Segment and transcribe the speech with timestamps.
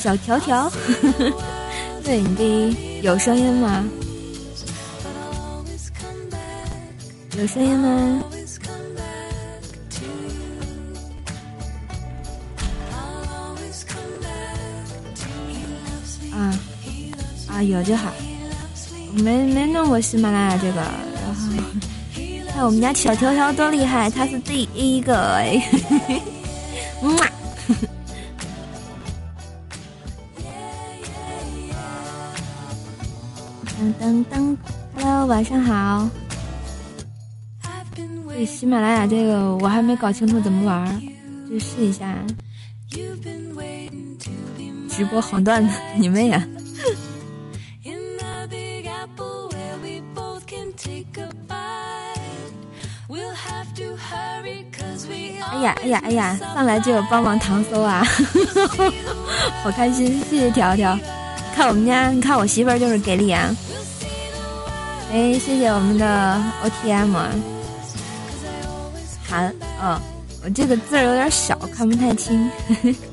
[0.00, 0.72] 小条条，
[2.02, 3.84] 对你的有声音吗？
[7.38, 8.22] 有声音吗？
[16.32, 16.58] 啊
[17.48, 18.10] 啊，有就好。
[19.12, 21.42] 没没弄过喜马拉雅这个，然后
[22.54, 25.62] 看我们家小条条多厉害，他是第一个哎，
[35.40, 36.06] 晚上好。
[38.28, 41.00] 对喜马拉雅这个我还没搞清楚怎么玩，
[41.48, 42.14] 就试一下。
[44.86, 46.46] 直播黄段子， 你妹呀！
[55.52, 56.38] 哎呀哎呀哎呀！
[56.54, 58.04] 上来就有帮忙糖搜啊，
[59.64, 60.22] 好开心！
[60.28, 60.98] 谢谢条条，
[61.54, 63.48] 看我们家，你看我媳妇儿就是给力啊！
[65.12, 67.16] 哎，谢谢我们的 O T M，
[69.28, 70.00] 韩，嗯，
[70.44, 72.48] 我这个字儿有点小，看不太清。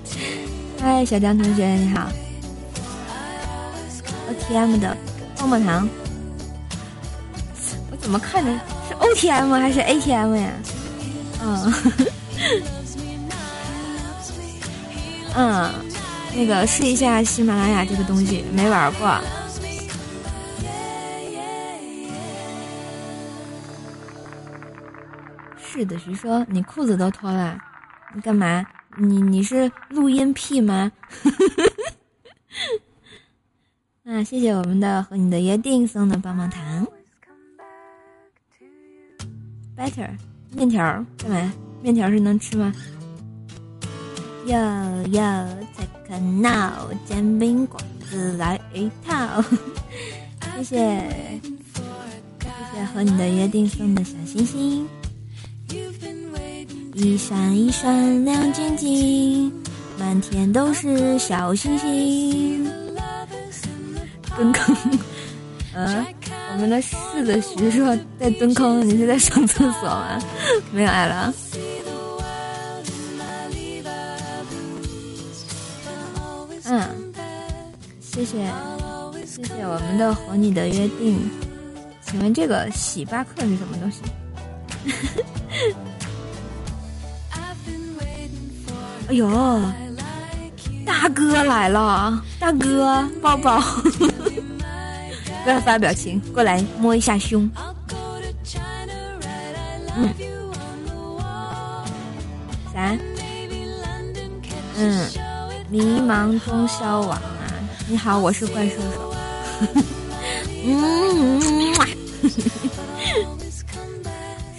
[0.80, 2.08] 嗨，小张同学你好
[4.30, 4.96] ，O T M 的
[5.40, 5.90] 棒棒糖，
[7.90, 8.52] 我怎么看着
[8.88, 10.52] 是 O T M 还是 A T M 呀？
[11.42, 11.74] 嗯，
[15.36, 15.74] 嗯，
[16.36, 19.20] 那个试一下喜马拉雅这个东西，没玩过。
[25.78, 27.56] 是的，徐说你裤子都脱了，
[28.16, 28.66] 你干嘛？
[28.98, 30.92] 你你是录音癖吗？
[34.02, 36.88] 那，谢谢我们的和你的约定送的棒棒糖。
[39.78, 40.10] Better
[40.52, 41.54] 面条干嘛？
[41.84, 42.74] 面条是能吃吗？
[44.48, 44.58] 哟
[45.12, 45.22] 哟，
[45.78, 47.80] 再看闹煎饼果
[48.10, 49.44] 子来一套。
[50.56, 54.90] 谢谢，谢谢和你的约定送的小星星。
[56.94, 59.52] 一闪一闪亮晶晶，
[60.00, 62.66] 满天都是小星星。
[64.36, 64.76] 蹲坑，
[65.74, 66.06] 嗯，
[66.54, 66.96] 我们的是
[67.26, 70.20] 的徐说在蹲坑，你是在上厕所吗？
[70.72, 71.34] 没有爱了。
[76.66, 76.82] 嗯，
[78.02, 78.52] 谢谢，
[79.26, 81.30] 谢谢我们的和你的约定。
[82.02, 84.02] 请问这个喜巴克是什么东西？
[89.10, 89.62] 哎呦，
[90.86, 92.22] 大哥来了！
[92.40, 93.60] 大哥，抱抱！
[95.44, 97.50] 不要发表情，过来摸一下胸。
[99.96, 100.14] 嗯，
[102.74, 102.98] 啥？
[104.78, 105.10] 嗯，
[105.70, 107.22] 迷茫中消亡啊！
[107.88, 109.14] 你好，我是怪兽手。
[110.66, 111.74] 嗯，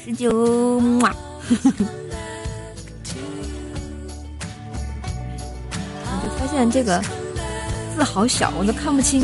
[0.08, 1.14] 十九，么。
[6.72, 7.00] 这个
[7.94, 9.20] 字好小，我都看不清。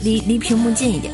[0.00, 1.12] 离离屏幕近一点。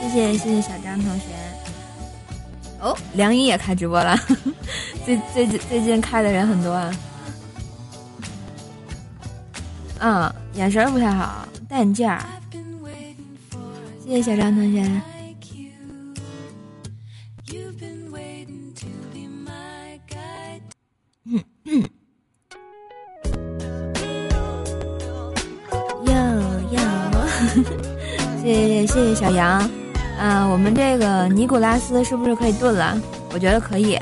[0.00, 1.24] 谢谢谢谢小张同学。
[2.80, 4.16] 哦，梁一也开直播了，
[5.04, 6.96] 最最最近开的人很多啊。
[9.98, 12.22] 嗯，眼神不太好，戴眼镜儿。
[14.04, 14.84] 谢谢小张同学。
[28.42, 29.68] 谢谢小杨，
[30.18, 33.00] 嗯，我们这个尼古拉斯是不是可以炖了？
[33.32, 33.98] 我觉得可以。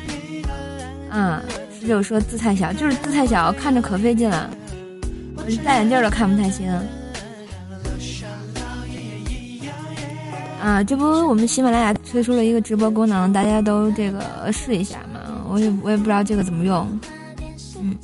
[1.10, 1.42] 嗯，
[1.78, 4.50] 十九说字太小，就是字太小，看着可费劲了，
[5.64, 6.70] 戴眼镜都看不太清。
[10.60, 15.20] 啊，这不我们喜马拉雅推出了一个直播功能，大家都这个试一下嘛。
[15.48, 17.00] 我也我也不知道这个怎么用。
[17.80, 17.94] 嗯。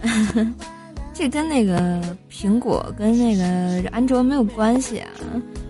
[1.14, 2.00] 这跟那个
[2.30, 5.10] 苹果跟那个安卓没有关系啊，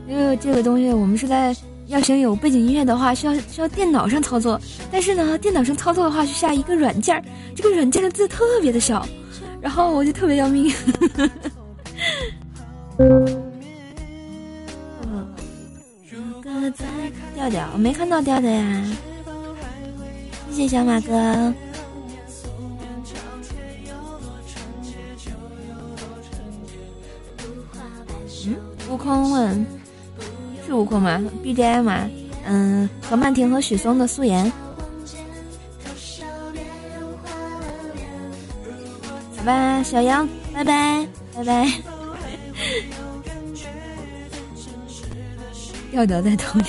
[0.07, 1.55] 因为这个东西我们是在
[1.89, 4.61] 要想有背景音乐的话，需要需要电脑上操作。
[4.93, 7.25] 但是呢，电脑上操作的话，需下一个软件儿，
[7.57, 9.05] 这个软件的字特别的小，
[9.61, 10.71] 然后我就特别要命。
[17.35, 18.85] 调调，我没看到调调呀，
[20.51, 21.55] 谢谢小马哥。
[28.91, 29.67] 悟空问
[30.69, 32.11] ：“是悟空吗？BGM 吗？
[32.45, 34.53] 嗯，何曼婷和许嵩的素颜。
[39.35, 41.73] 好吧，小杨，拜拜，拜拜。
[45.91, 46.67] 调调在头里。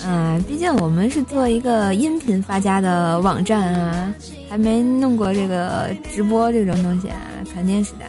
[0.08, 4.14] 啊，毕竟我们是做一个音频发家的网站啊，
[4.48, 7.20] 还没弄过这个直播这种东西啊，
[7.54, 8.06] 肯定是的。”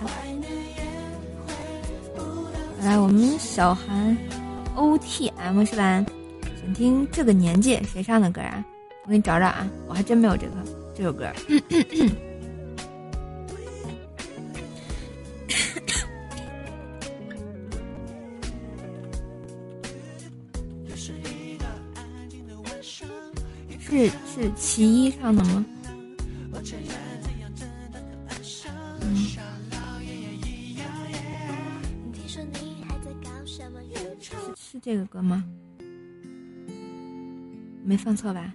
[2.83, 4.17] 来，我们小韩
[4.75, 6.03] ，O T M 是吧？
[6.59, 8.65] 想听这个年纪谁唱的歌啊？
[9.03, 10.53] 我给你找找啊，我还真没有这个
[10.95, 11.31] 这首歌。
[23.79, 25.65] 是是其一唱的吗？
[34.91, 35.41] 这个歌吗？
[37.85, 38.53] 没放错吧？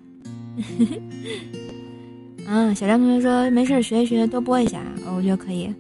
[2.47, 4.83] 嗯， 小张同学说没事学一学，多播一下，
[5.17, 5.73] 我觉得可以。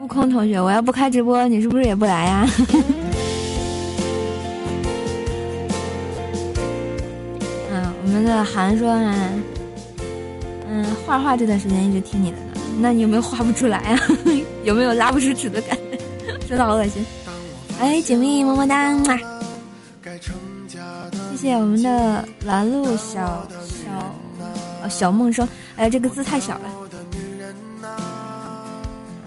[0.00, 2.48] 悟空同学，我要不开直播，你是不是也不来呀？
[7.72, 9.42] 嗯， 我们的韩说呢，
[10.70, 13.98] 嗯，画画这段时间一直听你的呢，那你有没有画不出来啊？
[14.62, 15.98] 有没有拉不出纸的感觉？
[16.46, 17.04] 真的好恶心。
[17.80, 18.92] 哎，锦觅么么哒！
[21.30, 25.46] 谢谢我们的拦路小小小梦说。
[25.76, 26.68] 哎，这个字太小了。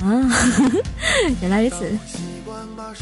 [0.02, 0.32] 啊，
[1.42, 1.86] 原来如此。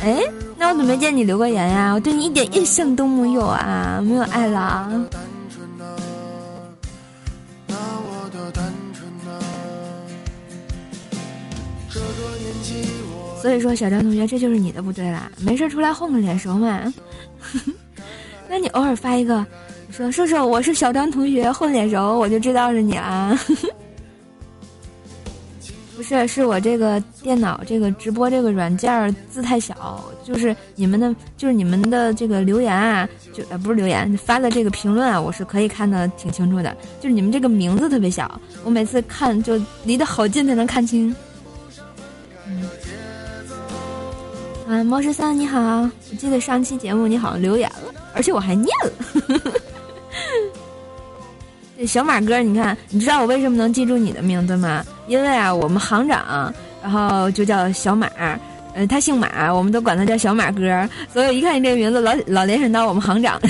[0.01, 0.23] 哎，
[0.57, 1.93] 那我怎么没见你留过言呀？
[1.93, 4.91] 我对你一点印象都没有啊，没有爱了。
[13.45, 15.31] 所以说，小张同学，这就是你的不对啦。
[15.39, 16.91] 没事出来混个脸熟嘛。
[18.49, 19.45] 那你偶尔发一个，
[19.91, 23.39] 说说说我是小张同学，混脸熟，我就知道是你啦。
[25.95, 36.75] 不是，是我这个电脑这个直播这个软件字太小，就是你们的，就是你们的这个留言啊，就呃不是留言发的这个评论啊，我是可以看的挺清楚的。
[36.99, 41.15] 就是你们这个名字特别小，我每次看就离得好近才能看清。
[44.67, 45.59] 啊，猫十三你好，
[46.11, 48.91] 我记得上期节目你好像留言了，而且我还念了。
[51.77, 54.83] 这 小马哥，你看，你知道我为什么能记住你的名字吗？
[55.07, 58.07] 因为啊，我们行长，然后就叫小马，
[58.73, 63.39] 呃，他姓马，我们都管他叫小马哥，所以一看你这个名字，老老联想到我们行长。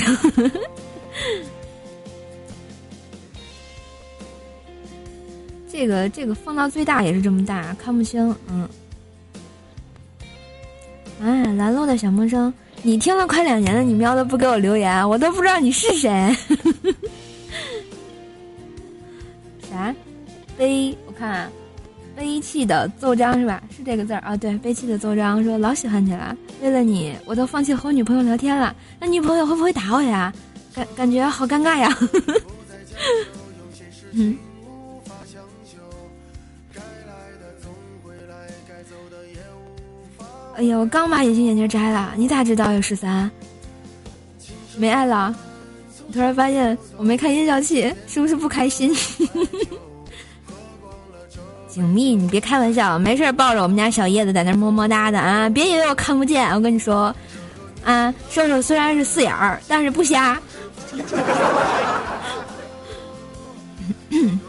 [5.72, 8.68] 这个这个放到最大也是这么大，看不清，嗯。
[11.22, 16.36] 哎，拦路的小陌生，你听了快两年了，你喵的不给我留言，我都不知道你是谁。
[19.70, 19.94] 啥？
[20.56, 20.96] 悲？
[21.06, 21.50] 我看，
[22.14, 23.62] 悲泣的奏章是吧？
[23.74, 24.36] 是这个字儿啊？
[24.36, 28.74] 对，悲泣的奏章说老喜欢你了，为了你，我都放弃和我女朋友聊天了。
[29.00, 30.32] 那女朋友会不会打我呀？
[30.74, 31.98] 感感觉好尴尬呀。
[34.12, 34.36] 嗯。
[40.56, 43.30] 哎呀，我刚把隐形眼镜摘了，你咋知道有十三？
[44.78, 45.34] 没爱了，
[46.12, 48.90] 突然发现我没开音效器，是不是不开心？
[51.68, 55.46] 景密，你别开玩笑，没事抱着我们家小叶子在那么么哒的啊！
[55.50, 57.14] 别以为我看不见，我跟你说，
[57.84, 60.40] 啊，瘦瘦虽然是四眼儿，但是不瞎。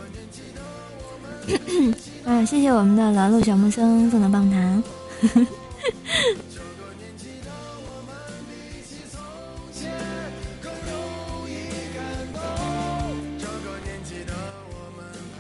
[2.24, 4.82] 啊，谢谢我们的劳碌小木生送的棒糖。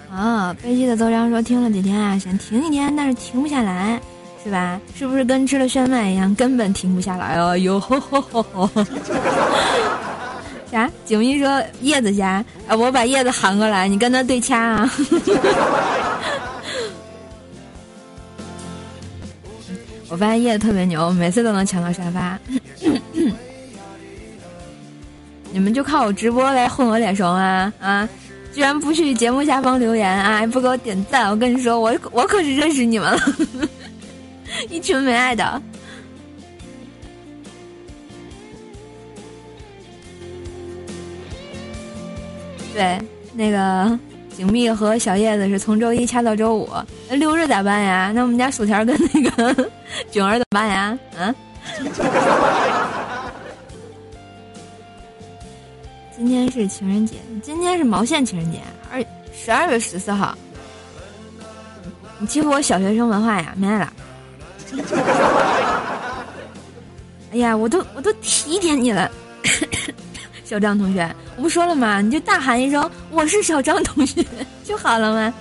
[0.09, 4.01] 啊，悲戚的奏章说听了几天啊，想停一天，但是停不下来，
[4.43, 4.79] 是吧？
[4.97, 7.55] 是不是跟吃了炫迈一样，根本停不下来哦？
[7.57, 8.69] 哟吼吼吼吼！
[10.71, 10.89] 啥？
[11.05, 14.91] 景明说叶子家啊，我把叶子喊过来，你跟他对掐啊。
[20.09, 22.39] 我发现叶子特别牛，每次都能抢到沙发。
[25.51, 28.07] 你们就靠我直播来混我脸熟啊啊！
[28.53, 31.29] 居然不去节目下方留言啊，不给我点赞！
[31.29, 33.19] 我跟你说，我我可是认识你们了，
[34.69, 35.61] 一群没爱的。
[42.73, 42.99] 对，
[43.33, 43.97] 那个
[44.35, 46.69] 景蜜和小叶子是从周一掐到周五，
[47.09, 48.11] 那六日咋办呀？
[48.13, 49.69] 那我们家薯条跟那个
[50.11, 50.97] 囧儿怎么办呀？
[51.17, 51.33] 嗯？
[56.15, 58.59] 今天是情人节，今天是毛线情人节，
[58.91, 58.99] 二
[59.33, 60.35] 十二月十四号。
[62.19, 63.53] 你欺负我小学生文化呀？
[63.55, 63.93] 没爱了。
[67.31, 69.09] 哎呀，我都我都提点你了，
[70.43, 72.01] 小张同学，我不说了吗？
[72.01, 74.25] 你就大喊一声“我是小张同学”
[74.65, 75.33] 就好了吗？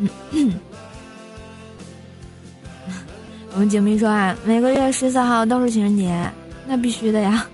[3.52, 6.30] 我们景明说啊，每个月十四号都是情人节，
[6.66, 7.46] 那必须的呀。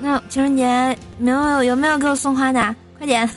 [0.00, 2.74] 那情人节没有有没有给我送花的？
[2.98, 3.28] 快点！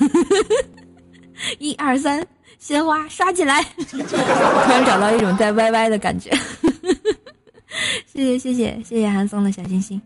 [1.59, 2.25] 一二三，
[2.59, 3.61] 鲜花刷起来！
[3.89, 6.31] 突然找到一种在 YY 的感觉。
[8.05, 10.01] 谢谢谢谢谢谢韩松的小心心。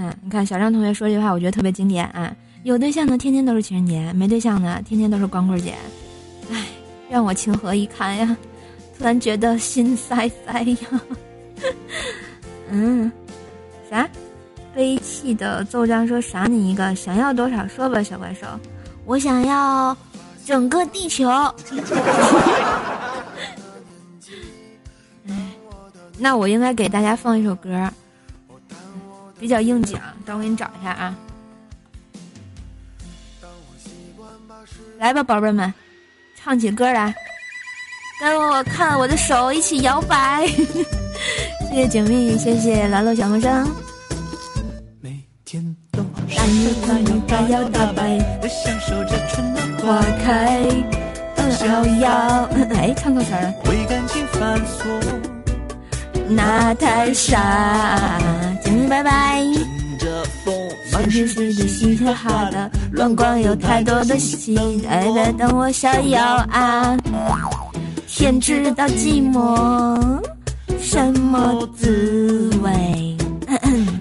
[0.00, 2.32] 嗯，你看小张同学说这句话，我觉得特别经典啊！
[2.62, 5.74] 有对象的天天都是情人节，没对象的天天都是光棍节。
[6.52, 6.66] 唉，
[7.10, 8.36] 让我情何以堪呀！
[8.96, 10.76] 突然觉得心塞塞呀，
[12.70, 13.10] 嗯，
[13.90, 14.08] 啥？
[14.72, 18.46] 悲泣的奏章说赏你一个，想要多少说吧，小怪兽。
[19.04, 19.96] 我想要
[20.46, 21.28] 整个地球。
[26.16, 27.90] 那我应该给大家放一首歌，
[29.38, 29.98] 比较应景。
[30.24, 31.14] 等我给你找一下啊。
[34.98, 35.72] 来吧，宝贝们，
[36.34, 37.14] 唱起歌来。
[38.20, 40.44] 跟我看我的手一起摇摆，
[41.70, 43.64] 谢谢锦觅，谢谢蓝露小陌生。
[46.36, 50.62] 大摇大摇大摇大摆的享受着春暖花开，
[51.52, 52.10] 逍遥。
[52.74, 53.54] 哎，唱错词了。
[53.66, 55.27] 为感情犯错，
[56.28, 58.18] 那太傻。
[58.64, 59.42] 景蜜拜拜。
[60.92, 66.96] 往事是的嘻哈哈的，乱逛有太多的期待在等我逍遥啊。
[68.06, 70.20] 天知道寂寞
[70.80, 73.16] 什么滋味。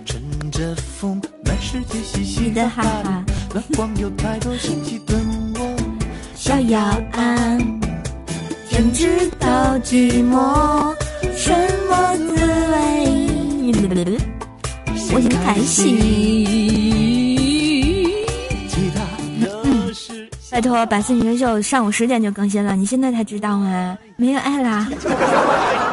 [0.05, 0.19] 乘
[0.51, 5.19] 着风，满世界嘻嘻的哈哈，乱逛有太多新奇等
[5.55, 5.75] 我
[6.35, 6.79] 逍遥
[7.11, 7.57] 啊。
[8.69, 10.95] 天知道寂寞
[11.35, 11.51] 什
[11.89, 12.33] 么滋
[12.71, 14.17] 味，
[15.13, 15.97] 我很开心。
[20.49, 23.97] 拜托，百思女神秀上午十点就更新了，你现在才知道吗？
[24.15, 24.87] 没有爱啦！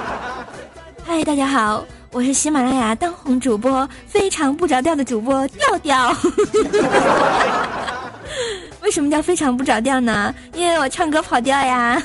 [1.05, 6.17] 嗨，大家好，我是喜马拉雅当红主播，非常不着调的主播调调。
[8.83, 10.35] 为什么叫非常不着调呢？
[10.55, 12.03] 因为我唱歌跑调呀。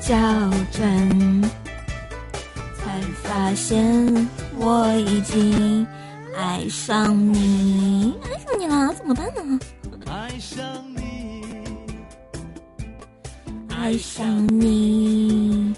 [0.00, 1.42] 校准。
[3.22, 4.28] 发现
[4.58, 5.86] 我已经
[6.36, 9.58] 爱上你，爱上你了，怎么办呢？
[10.06, 10.64] 爱上
[10.94, 11.42] 你，
[13.70, 15.74] 爱上你。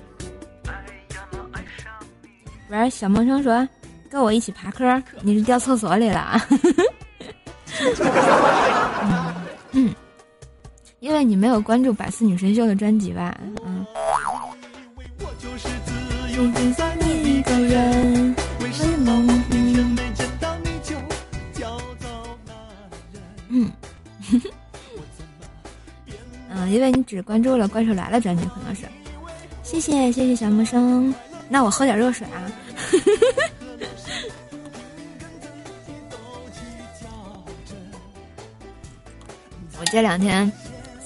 [2.70, 3.68] 喂，小萌生说
[4.10, 6.36] ：“跟我一起爬坑，你是掉厕所里了？”
[9.72, 9.94] 嗯，
[11.00, 13.36] 因为你没有关注百思女神秀的专辑吧？
[13.64, 13.84] 嗯。
[16.34, 18.34] 一个人，
[23.48, 23.70] 嗯，
[26.50, 28.82] 嗯，因为你只关注了《怪兽来了》专辑，可能是。
[29.62, 31.14] 谢谢谢谢小木生，
[31.48, 32.42] 那我喝点热水啊。
[39.94, 40.50] 这两天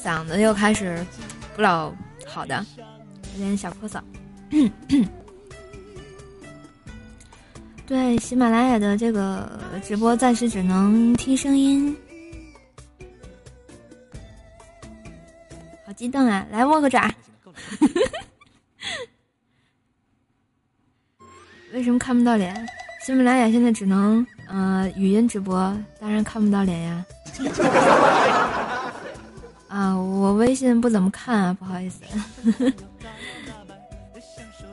[0.03, 1.05] 嗓子又开始
[1.55, 1.93] 不老
[2.25, 2.65] 好的，
[3.35, 4.01] 有点小咳嗽。
[7.87, 11.95] 对，喜马拉雅的这个直播暂时只能听声音，
[15.85, 16.47] 好激动啊！
[16.51, 17.13] 来握个爪。
[21.75, 22.67] 为什么看不到脸？
[23.05, 27.05] 喜马拉雅现在只能呃语音直播，当然看不到脸呀。
[29.79, 32.03] 啊，我微信不怎么看啊，不好意思。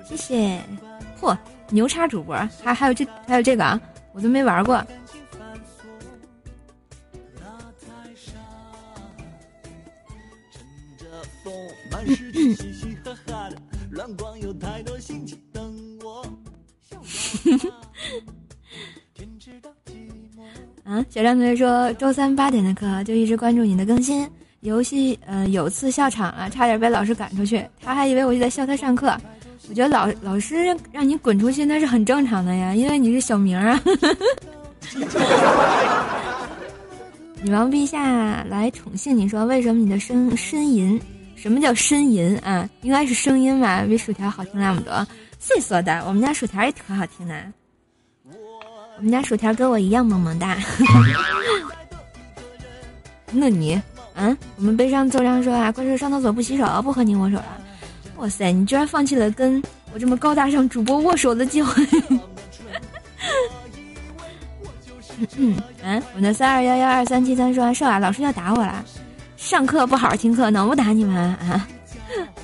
[0.04, 0.60] 谢谢。
[1.22, 1.38] 嚯，
[1.70, 3.80] 牛叉主播，还还有这还有这个啊，
[4.14, 4.74] 我都没玩过。
[20.84, 24.28] 啊，小张同学说，周三八点的课就一直关注你的更新。
[24.66, 29.16] 游戏呃有次笑场了，差点被老师赶出去，他还以为我就在笑他上课。
[29.70, 33.82] 我觉得老老师让你滚出去那是很正常的呀，因为你是小明啊。
[37.42, 41.00] 女王陛下来宠幸你，说为什么你的声呻吟？
[41.36, 42.68] 什么叫呻吟啊？
[42.82, 45.06] 应该是声音吧，比薯条好听那么多。
[45.40, 46.04] 谁说的？
[46.08, 47.36] 我们家薯条也可好听的。
[48.98, 50.58] 我们家薯条跟我一样萌萌哒。
[53.32, 53.80] 那你，
[54.16, 57.46] 嗯，我们悲伤奏章说啊，怪兽上厕所不洗手，不和你握手了。
[58.18, 59.62] 哇塞，你居然放弃了跟
[59.94, 61.86] 我这么高大上主播握手的机会。
[65.38, 68.84] 嗯嗯，我们的三二幺幺二三七三说完瘦啊，老师要打我了，
[69.38, 71.68] 上课不好好听课，能不打你们啊？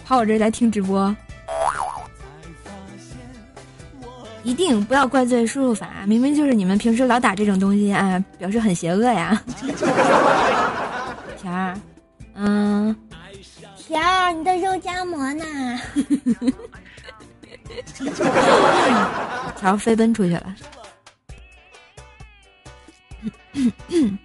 [0.06, 1.14] 跑我这儿来听直播，
[4.44, 9.42] 一定不要怪罪输入法，明明就是你们平时老打这种东西啊，表示很邪恶呀。
[11.42, 11.76] 甜儿，
[12.36, 12.96] 嗯，
[13.76, 15.44] 甜儿，你的肉夹馍呢？
[19.58, 20.56] 条飞奔出去了。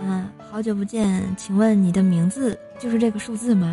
[0.00, 3.68] 嗯，好久不见，请问你的名字就是这个数字吗？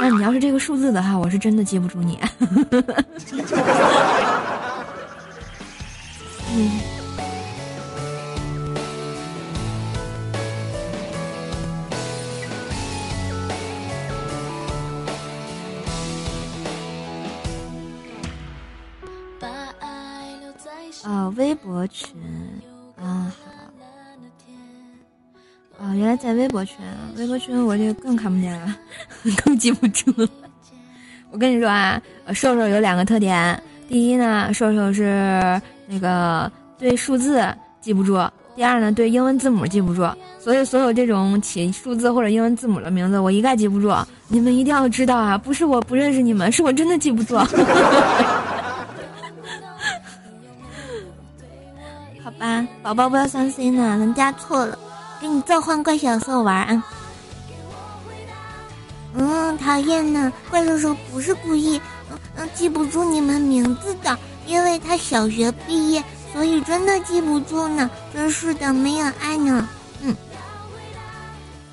[0.00, 2.20] 那你要是这个数字的话，我是真的记不住你。
[6.54, 6.70] 嗯。
[21.04, 22.14] 啊，微博群
[22.96, 23.34] 啊，
[25.76, 26.76] 好啊，原来在微博群，
[27.16, 28.76] 微博群我就更看不见了，
[29.44, 30.28] 更记不住了。
[31.32, 37.44] 我跟你说啊，瘦瘦有两个特点，第一呢，瘦瘦是那个对数字
[37.80, 38.16] 记不住；
[38.56, 40.08] 第二呢，对英文字母记不住。
[40.38, 43.94] 所以，所有这种起数字或者英文字母的名字，我一概记不住。
[44.28, 47.36] 你们一定要知道啊，不是我不认识你们，是我真的记不住。
[52.24, 54.78] 好吧，宝宝不要伤心了，人家错了，
[55.20, 56.84] 给你召唤怪小兽玩啊！
[59.14, 64.16] 嗯，讨厌呢，怪兽兽不是故意，嗯嗯，记不住你们名字的，
[64.52, 67.90] 因为他小学毕业，所以真的记不住呢。
[68.12, 69.66] 真是的，没有爱呢。
[70.02, 70.14] 嗯，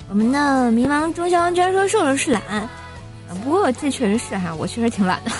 [0.08, 2.42] 我们的迷茫中小王居然说瘦瘦是懒，
[3.44, 5.30] 不过这确实是哈，我确实挺懒的，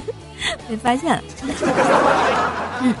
[0.66, 1.22] 被发现了。
[2.80, 2.94] 嗯。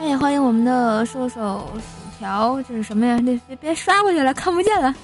[0.00, 3.18] 也欢迎我们的瘦瘦薯条，这是什么呀？
[3.22, 4.94] 那别别刷过去了，看不见了。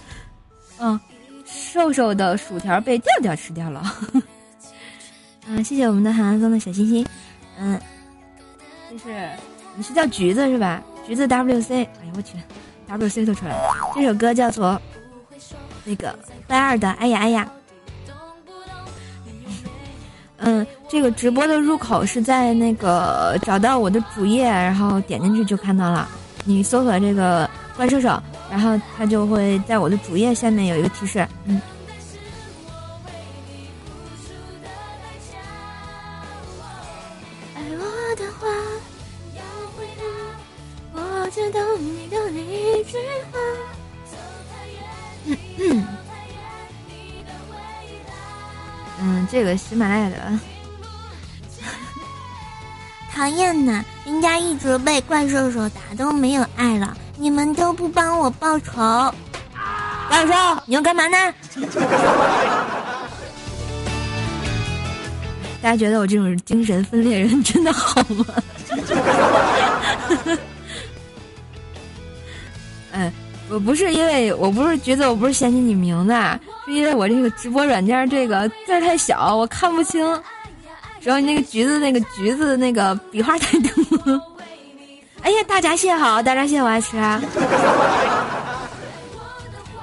[0.78, 0.98] 嗯，
[1.44, 3.82] 瘦瘦的薯条被调调吃掉了。
[5.54, 7.06] 嗯，谢谢我们的韩寒送的小心心。
[7.58, 7.78] 嗯，
[8.90, 9.28] 就是
[9.76, 10.82] 你是叫橘子是吧？
[11.06, 11.84] 橘子 W C。
[11.84, 12.38] 哎呀我去
[12.88, 13.74] ，W C 都出来了。
[13.94, 14.80] 这首歌叫做
[15.84, 17.52] 那个拜二的哎呀哎呀。
[20.38, 26.08] 嗯，这个直播的入口是在那个找到我的主页，然后点进去就看到了。
[26.46, 31.28] 你搜索这个怪兽手，然后它就会在我的主页下面有一个提示。
[31.44, 31.60] 嗯。
[49.72, 50.16] 喜马拉雅的
[53.11, 59.14] 讨厌呢，人家一直被怪兽手打都没有爱了，你们都不帮我报仇，
[60.11, 60.35] 怪兽，
[60.66, 61.16] 你要干嘛呢？
[65.62, 68.26] 大家觉得我这种精神分裂人真的好吗？
[73.52, 76.14] 我不是因为我不是觉得我不是嫌弃你名字，
[76.64, 80.02] 是因为我这个直播软件这个字太小，我看不清。
[81.02, 83.68] 主要你那个橘子那个橘子那个笔画太多。
[85.20, 86.96] 哎呀，大闸蟹好，大闸蟹我爱吃。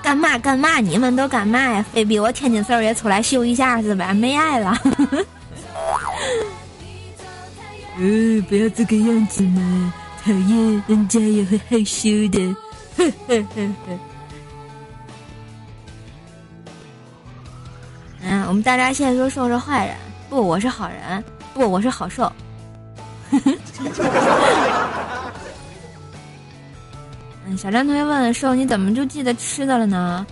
[0.02, 0.80] 干嘛干嘛？
[0.80, 1.86] 你们都干嘛呀？
[1.94, 4.16] 非逼我天津四儿也出来秀一下是吧？
[4.16, 4.76] 没爱了。
[8.00, 12.56] 呃，不要这个样子嘛，讨厌，人家也会害羞的。
[18.22, 19.96] 嗯，我们大家现在说瘦是坏人，
[20.30, 22.32] 不，我是好人，不，我是好瘦。
[27.46, 30.28] 嗯，小张同学问瘦，你怎么就记得吃的了呢？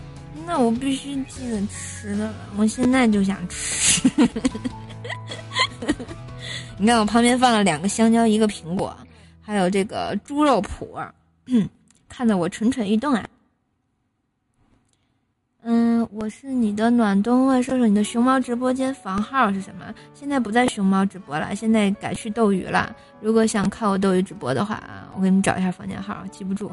[0.45, 4.10] 那我必须记得吃的了，我现在就想吃。
[6.77, 8.95] 你看我旁边放了两个香蕉，一个苹果，
[9.41, 11.08] 还有这个猪肉脯，
[12.08, 13.26] 看得我蠢蠢欲动啊。
[15.63, 19.93] 嗯，我是你的暖冬，问说说你的熊猫直播间房号是什么？
[20.13, 22.96] 现在不在熊猫直播了，现在改去斗鱼了。
[23.20, 26.72] 如果想看我斗鱼直播的话啊，我给你们找一下房间号，记不住。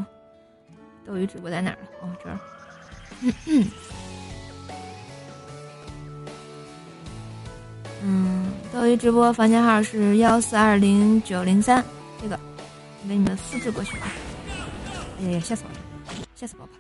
[1.05, 1.79] 斗鱼直播在哪儿？
[2.03, 2.39] 哦，这儿。
[8.05, 11.83] 嗯，斗鱼直播房间号是幺四二零九零三，
[12.23, 12.39] 这个
[13.03, 13.97] 我给你们复制过去。
[15.25, 15.77] 哎呀，吓死我了！
[16.35, 16.73] 吓死宝宝。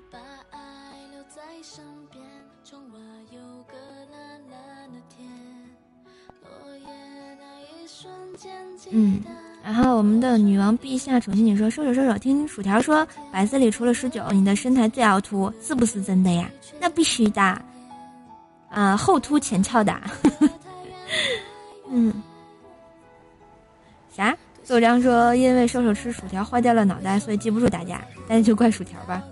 [8.90, 9.22] 嗯，
[9.64, 16.50] 然后我们的女王陛下宠幸你说，收手收手，听薯条说，百思里除了十九，你的身材最凹凸，是不是真的呀？
[16.78, 17.40] 那必须的，
[18.68, 19.98] 啊，后凸前翘的。
[21.88, 22.12] 嗯，
[24.14, 24.36] 啥？
[24.66, 29.22] 豆浆说，因为瘦瘦吃薯条坏掉了脑袋，所以记不住大家，那就怪薯条吧。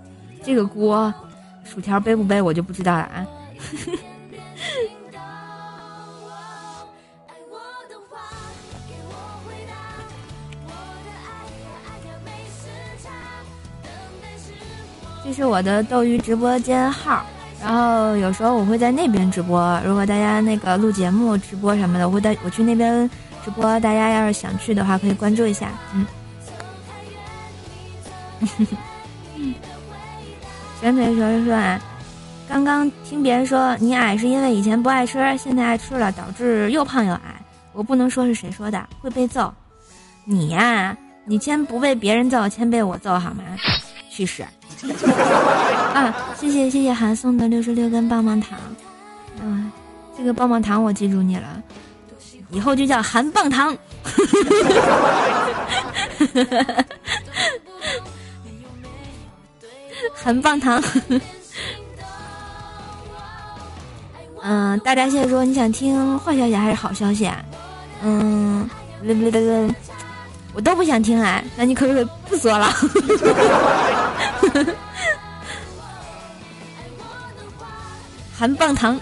[0.43, 1.13] 这个锅，
[1.63, 3.25] 薯条背不背我就不知道了啊。
[15.23, 17.25] 这是我的斗鱼直播间号。
[17.61, 23.09] 然后有时候我会在那边直播，如果大家那个录节目直播什么的，我会在我去那边
[23.43, 23.79] 直播。
[23.79, 25.71] 大家要是想去的话，可以关注一下。
[25.93, 26.05] 嗯，
[30.81, 31.79] 小腿说说说，
[32.47, 37.41] 刚刚听别人说你矮是因为以前不爱吃，现在爱吃了，导致又胖又矮。
[37.71, 39.53] 我不能说是谁说的，会被揍。
[40.25, 43.43] 你呀，你先不被别人揍，先被我揍好吗？
[44.09, 44.43] 去死！
[45.93, 48.59] 啊，谢谢谢谢韩送的六十六根棒棒糖，
[49.41, 49.71] 嗯，
[50.15, 51.61] 这个棒棒糖我记住你了，
[52.53, 53.75] 以后就叫韩棒糖。
[60.13, 60.83] 韩棒糖。
[64.45, 67.41] 嗯，大闸蟹说你想听坏消息还是好消息啊？
[68.03, 68.69] 嗯，
[70.53, 72.69] 我都不想听啊，那你可不可以不说了？
[78.37, 78.99] 含棒糖，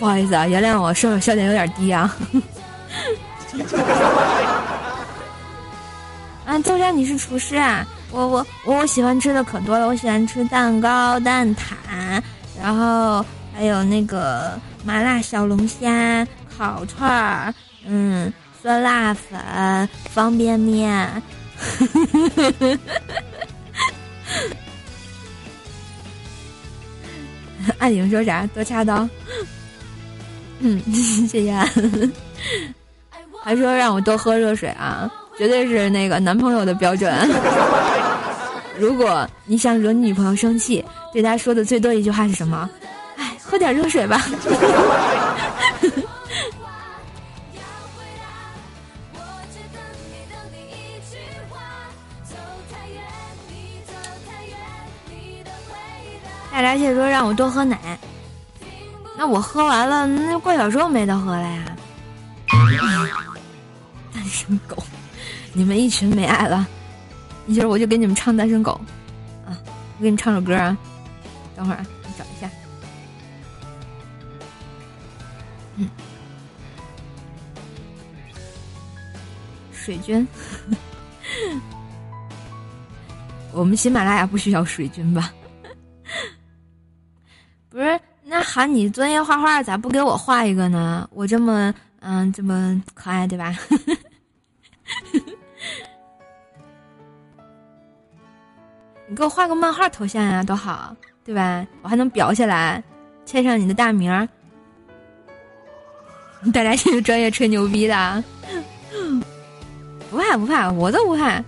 [0.00, 2.16] 不好意思啊，原谅我，说笑点有点低啊。
[6.46, 7.86] 啊，豆浆，你是厨师啊？
[8.10, 11.60] 我我我喜欢吃的可多了，我喜欢吃蛋糕、蛋挞，
[12.60, 13.22] 然后
[13.54, 18.32] 还有那个麻辣小龙虾、烤串儿，嗯，
[18.62, 21.22] 酸辣粉、方便面。
[27.78, 28.46] 暗影说啥？
[28.54, 29.06] 多掐刀。
[30.60, 30.80] 嗯，
[31.26, 31.50] 谢谢。
[31.50, 31.68] 啊
[33.42, 37.10] 还说让我多喝热水啊，绝对是那个男朋友的标准。
[38.78, 42.68] 如果你想惹你女朋友生气，对她说的最多一句话是什么？
[43.16, 44.22] 哎，喝点热水吧。
[56.52, 57.98] 大闸蟹说让我多喝奶，
[59.20, 61.76] 那我喝完了，那过小时候没得喝了呀。
[64.14, 64.82] 单身狗，
[65.52, 66.66] 你们一群没爱了，
[67.46, 68.80] 一会儿我就给你们唱单身狗，
[69.44, 69.52] 啊，
[69.98, 70.74] 我给你唱首歌啊，
[71.54, 72.50] 等会儿我找一下。
[75.76, 75.86] 嗯，
[79.70, 80.26] 水军，
[83.52, 85.30] 我们喜马拉雅不需要水军吧？
[87.68, 88.00] 不是，
[88.32, 91.08] 那喊你专业画画，咋不给我画一个呢？
[91.12, 93.52] 我这么嗯这么可爱，对吧？
[99.08, 101.66] 你给我画个漫画头像呀，多好，对吧？
[101.82, 102.80] 我还能裱起来，
[103.26, 104.28] 签上你的大名儿。
[106.54, 108.22] 大家是专业吹牛逼的，
[110.08, 111.42] 不怕不怕，我都不怕。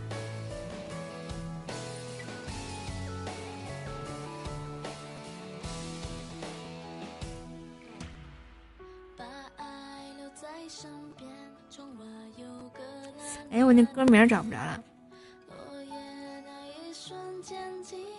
[13.52, 14.82] 哎，我那歌名找不着了。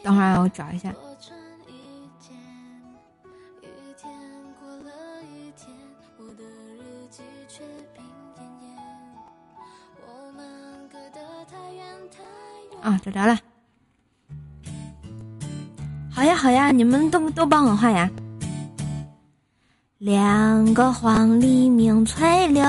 [0.04, 0.94] 等会儿我找一下。
[12.84, 13.40] 啊，找着了。
[16.12, 18.08] 好呀，好呀，你们都都帮我画呀。
[20.00, 22.62] 两个黄鹂鸣翠柳，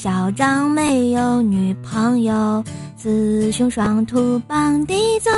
[0.00, 2.62] 小张没有女朋友。
[2.96, 5.28] 雌雄双兔傍地走，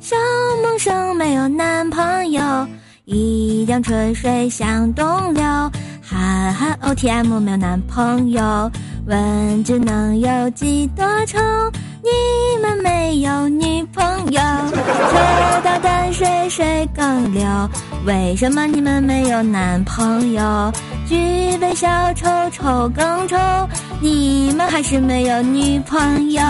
[0.00, 0.14] 小
[0.62, 2.40] 萌生没有男朋友。
[3.04, 5.42] 一江春水向东流，
[6.00, 8.70] 哈哈 O T M 没有男朋友。
[9.08, 11.38] 问只能有几多愁？
[12.00, 14.40] 你们没有女朋友。
[14.40, 17.44] 车到淡水水更流，
[18.04, 20.72] 为什么你们没有男朋友？
[21.08, 23.36] 举杯消愁愁更愁，
[24.00, 26.42] 你们还是没有女朋友。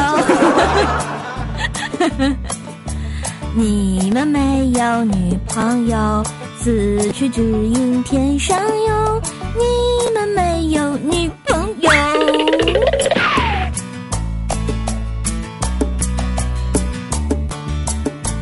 [3.54, 6.22] 你们没有女朋友，
[6.58, 9.22] 此去只应天上有。
[9.54, 9.62] 你
[10.12, 11.90] 们没有女朋友。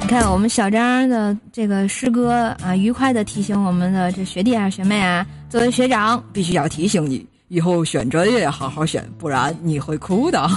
[0.00, 10.40] 你看，我们小张的这个诗歌啊，愉快的提醒我们的这学弟啊、学妹啊，作为学长，必须要提醒你，以后选专业好好选，不然你会哭的。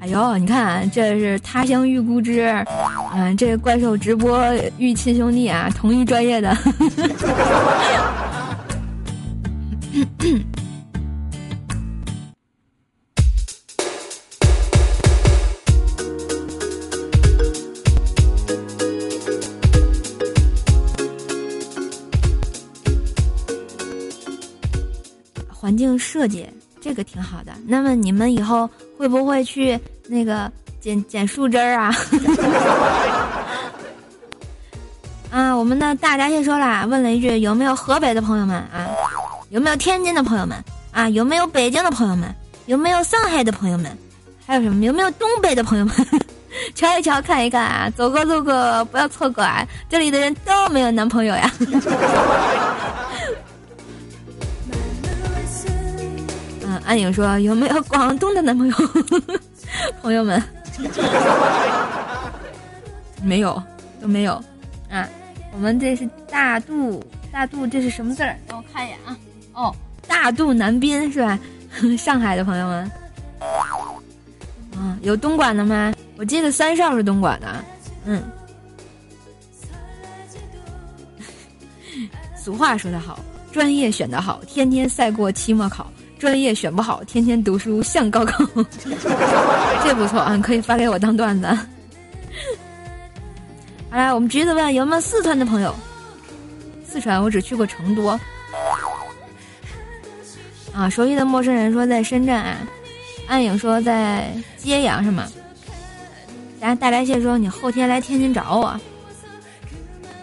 [0.00, 2.64] 哎呦，你看，这是他乡遇故知，
[3.12, 4.40] 嗯，这怪兽直播
[4.78, 6.56] 遇亲兄弟啊，同一专业的。
[25.76, 26.48] 环境设计
[26.80, 27.52] 这个挺好的。
[27.66, 31.94] 那么你们以后会不会去那个捡捡树枝儿啊？
[35.30, 38.88] 啊，我们的大闸蟹说了，问了一句有没有河北的朋友们啊？
[39.50, 40.56] 有没有天津的朋友们
[40.92, 41.10] 啊？
[41.10, 42.34] 有没有北京的朋友们？
[42.64, 43.94] 有没有上海的朋友们？
[44.46, 44.82] 还有什么？
[44.82, 45.94] 有没有东北的朋友们？
[46.74, 47.90] 瞧一瞧，看一看啊！
[47.94, 49.62] 走过路过不要错过啊！
[49.90, 51.52] 这里的人都没有男朋友呀。
[56.86, 58.74] 安影说：“有没有广东的男朋友？
[60.00, 60.40] 朋友们，
[63.22, 63.60] 没有，
[64.00, 64.34] 都没有。
[64.88, 65.08] 啊，
[65.52, 68.38] 我们这是大肚，大肚，这是什么字儿？
[68.48, 69.18] 让我看一眼啊。
[69.52, 69.74] 哦，
[70.06, 71.36] 大肚南滨是吧？
[71.98, 72.90] 上海的朋友们，
[74.76, 75.92] 啊，有东莞的吗？
[76.16, 77.64] 我记得三少是东莞的。
[78.04, 78.22] 嗯，
[82.38, 83.18] 俗话说得好，
[83.50, 88.44] 专业选得好，天天赛过期末考。”专业选不好，天天读书像高考，
[89.84, 91.46] 这不错啊，可以发给我当段子。
[93.90, 95.74] 好来，我们橘子问有没有四川的朋友？
[96.88, 98.06] 四川我只去过成都。
[100.72, 102.56] 啊，熟悉的陌生人说在深圳啊，
[103.28, 105.26] 暗影说在揭阳是吗？
[106.58, 108.80] 然后大白蟹说你后天来天津找我。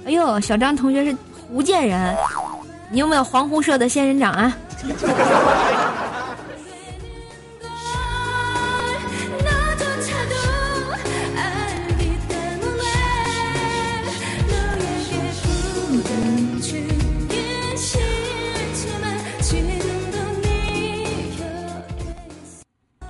[0.05, 1.15] 哎呦，小张同学是
[1.47, 2.15] 福建人，
[2.89, 4.57] 你有没有黄湖社的仙人掌啊？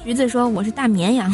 [0.04, 1.34] 橘子说：“我是大绵羊。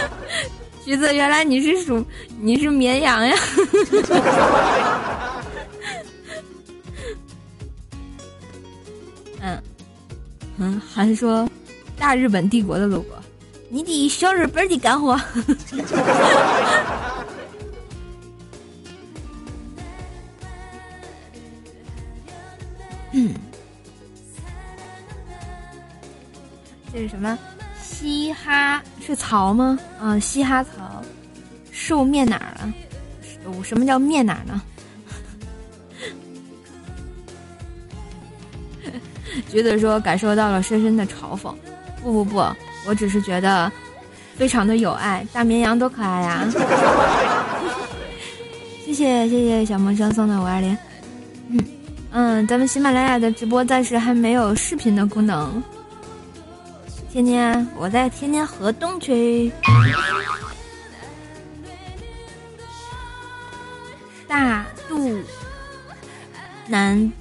[0.83, 2.03] 橘子，原来你是属
[2.39, 3.35] 你是绵羊呀！
[9.41, 9.61] 嗯
[10.57, 11.49] 嗯，还是说
[11.97, 13.15] 大日本帝国的 logo，
[13.69, 15.19] 你的小日本的干活。
[23.13, 23.33] 嗯，
[26.91, 27.37] 这是什么？
[28.01, 29.77] 嘻哈是曹吗？
[30.01, 31.03] 嗯，嘻哈草，
[31.71, 32.73] 寿面哪儿了？
[33.63, 34.59] 什么叫面哪儿呢？
[39.51, 41.53] 橘子说感受到了深深的嘲讽。
[42.01, 42.43] 不不不，
[42.87, 43.71] 我只是觉得
[44.35, 45.23] 非常的有爱。
[45.31, 46.43] 大绵羊多可爱呀！
[48.83, 50.75] 谢谢谢谢小萌生送的五二零。
[51.49, 51.63] 嗯
[52.09, 55.61] 嗯，咱们喜马拉雅的直播暂时还没有视频的功能。
[57.11, 59.51] 天天，我在天天河东区。
[66.67, 67.11] 南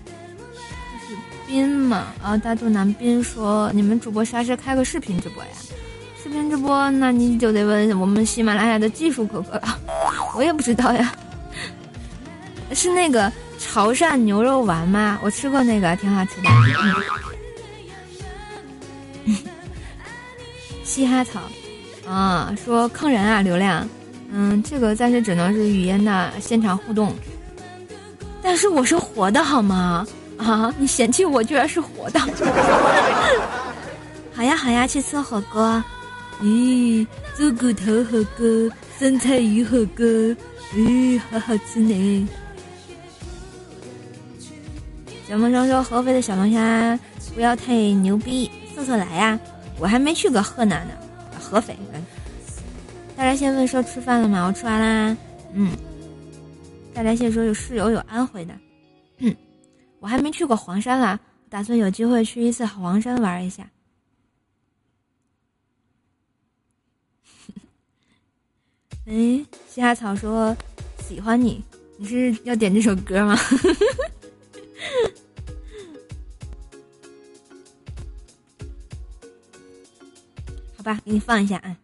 [0.92, 5.50] 就是斌嘛，啊，大肚南斌说你们主播啥时开个视频直播呀？
[6.22, 9.76] 视频直播那你就得问我们喜马拉雅的技术哥哥了，
[10.37, 11.12] 我也不知道呀。
[12.72, 15.18] 是那个潮汕牛肉丸吗？
[15.20, 16.48] 我吃过那个，挺好吃的。
[20.90, 21.40] 嘻哈草，
[22.05, 23.88] 啊，说坑人啊，流量。
[24.33, 27.14] 嗯，这个暂时只能是语音的现场互动，
[28.42, 30.05] 但是我是活的好吗？
[30.37, 32.18] 啊，你嫌弃我居然是活的？
[34.35, 35.81] 好呀好呀，去吃火锅。
[36.42, 40.05] 咦，猪骨头火锅，酸菜鱼火锅，
[40.74, 42.29] 咦，好好吃呢。
[45.29, 46.98] 小梦生说合肥的小龙虾
[47.33, 49.38] 不要太牛逼，色色来呀！
[49.81, 50.95] 我还没去过河南呢，
[51.40, 51.75] 合肥。
[53.16, 54.47] 大家先问说吃饭了吗？
[54.47, 55.16] 我吃完啦。
[55.55, 55.77] 嗯。
[56.93, 58.55] 大家先说有室友有安徽的。
[60.01, 63.69] 我还没去过黄山啦，打算有机会去一次黄山玩一下。
[69.07, 70.57] 哎，嘻哈草说
[71.07, 71.62] 喜欢你，
[71.99, 73.37] 你是要点这首歌吗？
[80.81, 81.77] 好吧，给你放一下啊。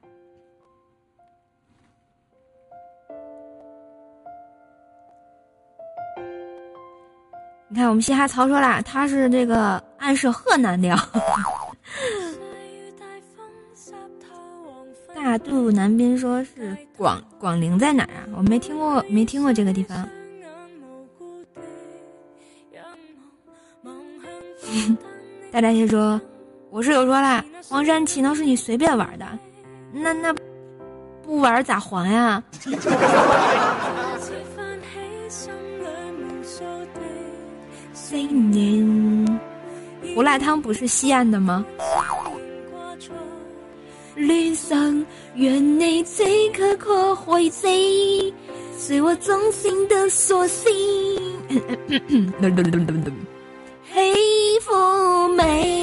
[7.68, 10.88] 你看，我们嘻哈曹说啦，他是这个暗示河南的。
[15.14, 18.24] 大肚南边说是广广陵在哪儿啊？
[18.34, 20.08] 我没听过，没听过这个地方。
[25.52, 26.18] 大家先说。
[26.76, 29.26] 我室友说啦，黄山岂能是你随便玩的？
[29.94, 30.34] 那那
[31.22, 32.42] 不玩咋还呀？
[40.14, 41.64] 胡辣汤不是西安的吗？
[44.14, 45.02] 旅上
[45.34, 48.34] 愿你最可可回忆，
[48.76, 50.70] 随我衷心的索性。
[53.94, 54.12] 黑
[54.60, 55.75] 富美。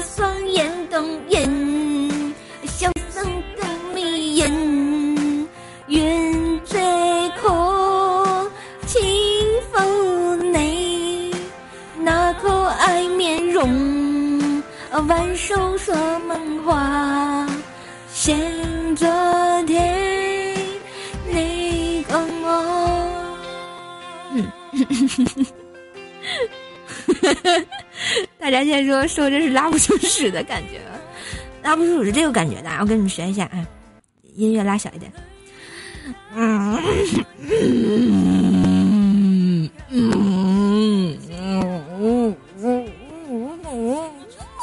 [0.00, 2.32] 那双眼动人，
[2.64, 3.22] 笑声
[3.54, 5.46] 更迷人。
[5.88, 6.78] 愿这
[7.38, 8.50] 颗
[8.86, 8.98] 轻
[9.70, 11.34] 抚你
[11.98, 14.62] 那可爱面容，
[15.06, 17.46] 挽手说梦话，
[18.10, 18.34] 向
[18.96, 19.06] 昨
[19.66, 20.56] 天，
[21.28, 22.48] 你跟我。
[24.32, 24.50] 嗯。
[28.40, 30.80] 大家先说说这是拉不出屎的感觉，
[31.62, 32.70] 拉不出屎是这个感觉的。
[32.80, 33.66] 我跟你们学一下啊，
[34.34, 35.12] 音乐拉小一点。
[36.34, 36.82] 嗯
[37.38, 41.54] 嗯嗯嗯嗯
[42.00, 42.74] 嗯嗯嗯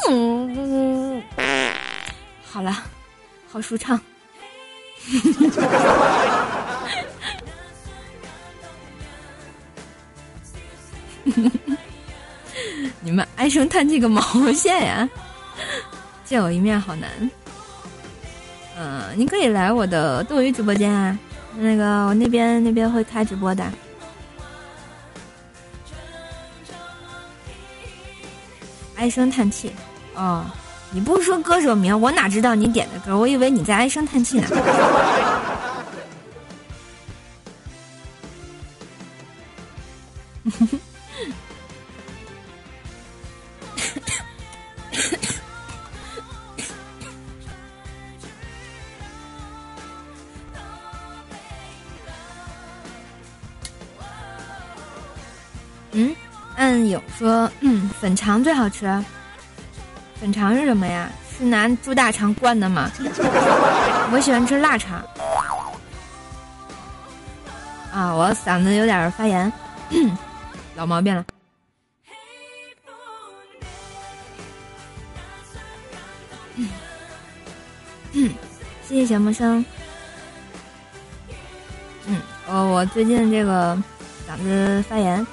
[0.09, 1.71] 嗯嗯嗯
[2.43, 2.83] 好了，
[3.47, 4.01] 好舒畅。
[13.01, 14.21] 你们唉声叹气个毛
[14.53, 15.09] 线呀！
[16.25, 17.09] 见我一面好难。
[18.77, 21.17] 嗯，你可以来我的斗鱼直播间啊，
[21.57, 23.65] 那个我那边那边会开直播的。
[28.95, 29.71] 唉声叹气
[30.15, 30.43] 哦，
[30.91, 33.15] 你不说歌手名，我哪知道你点的歌？
[33.17, 34.47] 我以为你在唉声叹气呢。
[57.17, 58.85] 说，嗯，粉肠最好吃。
[60.19, 61.09] 粉肠是什么呀？
[61.37, 62.91] 是拿猪大肠灌的吗？
[64.11, 65.03] 我喜欢吃腊肠。
[67.91, 69.51] 啊，我嗓子有点发炎，
[70.75, 71.25] 老毛病了。
[78.13, 78.29] 嗯，
[78.87, 79.63] 谢谢小陌生。
[82.05, 83.75] 嗯，我我最近这个
[84.27, 85.25] 嗓子发炎。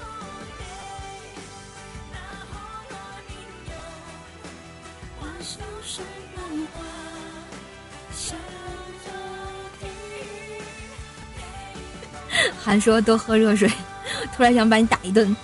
[12.81, 13.71] 说多喝热水
[14.35, 15.35] 突然想把你打一顿。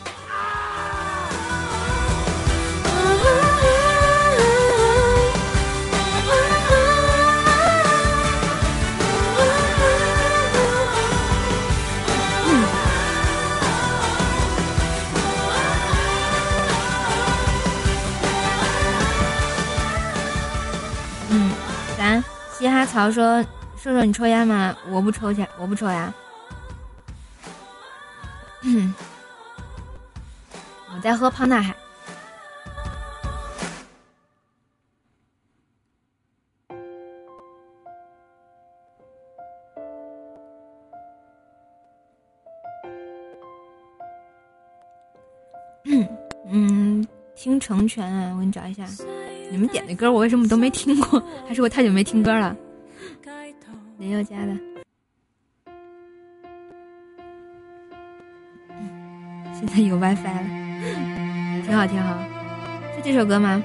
[21.32, 21.50] 嗯
[21.96, 22.24] 咱
[22.58, 23.42] 嘻哈曹说
[23.80, 24.74] 说说你抽烟吗？
[24.90, 26.12] 我不抽去我不抽呀。
[28.62, 28.94] 嗯。
[30.94, 31.74] 我在喝胖大海。
[46.52, 47.06] 嗯，
[47.36, 48.84] 听成全啊，我给你找一下。
[49.50, 51.22] 你们点的歌我为什么都没听过？
[51.46, 52.56] 还是我太久没听歌了？
[53.98, 54.52] 林宥嘉的，
[59.60, 60.42] 现在有 WiFi 了，
[61.66, 62.16] 挺好挺好。
[62.96, 63.62] 是这首歌吗？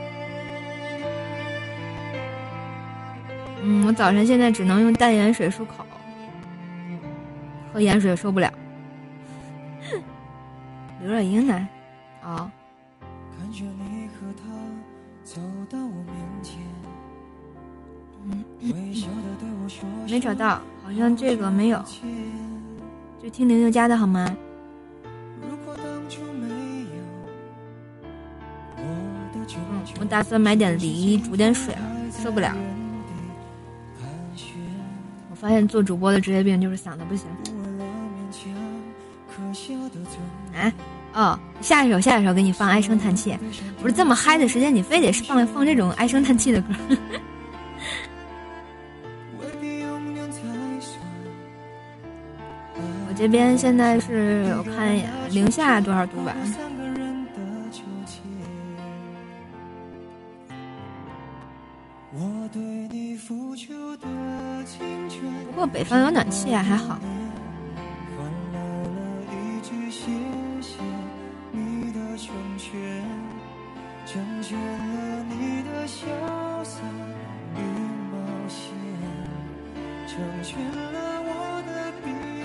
[3.63, 5.85] 嗯，我早晨现在只能用淡盐水漱口，
[7.71, 8.51] 喝盐水受不了。
[11.01, 11.67] 刘若英呢？
[12.23, 12.51] 哦。
[20.07, 21.81] 没找到，好像这个没有，
[23.21, 24.35] 就听林宥嘉的好吗？
[30.15, 31.81] 打算买点梨，煮点水了，
[32.23, 32.55] 受不了。
[35.29, 37.27] 我发现做主播的职业病就是嗓子不行。
[40.55, 40.71] 啊，
[41.13, 43.37] 哦，下一首下一首给你放唉声叹气，
[43.81, 46.73] 不是这么嗨的时间，你非得放放这种唉声叹气的歌。
[52.73, 56.33] 我这边现在是我看一眼零下多少度吧。
[65.65, 66.99] 过北方有暖气啊，还好。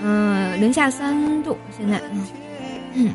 [0.03, 2.01] 嗯，零下三度，现在。
[2.95, 3.13] 嗯，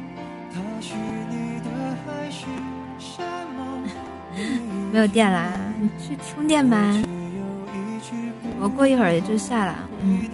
[4.92, 6.94] 没有电啦，你去充电吧。
[8.58, 9.76] 我过一会儿也就下了。
[10.06, 10.30] 嗯。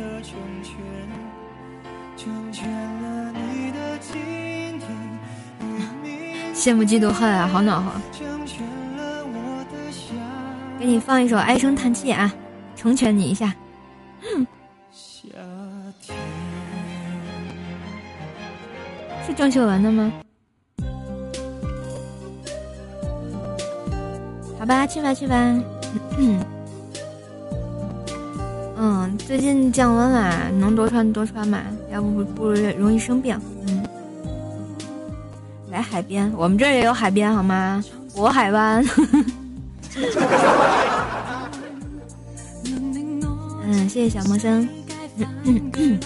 [6.55, 7.91] 羡慕嫉妒恨啊，好暖和。
[10.79, 12.33] 给你放一首唉声叹气啊，
[12.77, 13.55] 成全你一下。
[19.25, 20.13] 是郑秀文的吗？
[24.59, 25.35] 好吧，去吧去吧。
[26.19, 26.41] 嗯，
[28.85, 31.61] 嗯最近降温了，能多穿多穿嘛，
[31.93, 33.41] 要不不容易生病。
[33.69, 33.81] 嗯，
[35.71, 37.81] 来海边，我们这儿也有海边好吗？
[38.13, 38.85] 渤海湾。
[43.65, 44.69] 嗯，谢谢小陌生。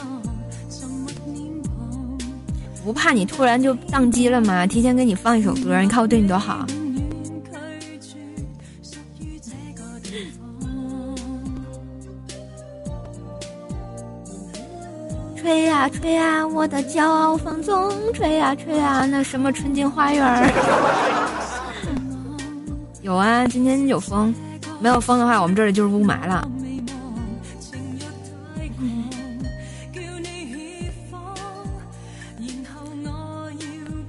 [2.85, 4.67] 不怕你突然就宕机了吗？
[4.67, 6.67] 提前给你放一首歌，你看我对你多好。
[15.89, 20.53] 吹啊，我的骄傲放纵；吹啊吹啊，那什么纯净花园。
[23.03, 24.35] 有啊，今天有风，
[24.81, 26.49] 没有风的话，我们这里就是雾霾了。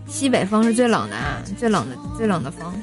[0.07, 1.15] 西北风是最冷的，
[1.57, 2.73] 最冷的最冷的风。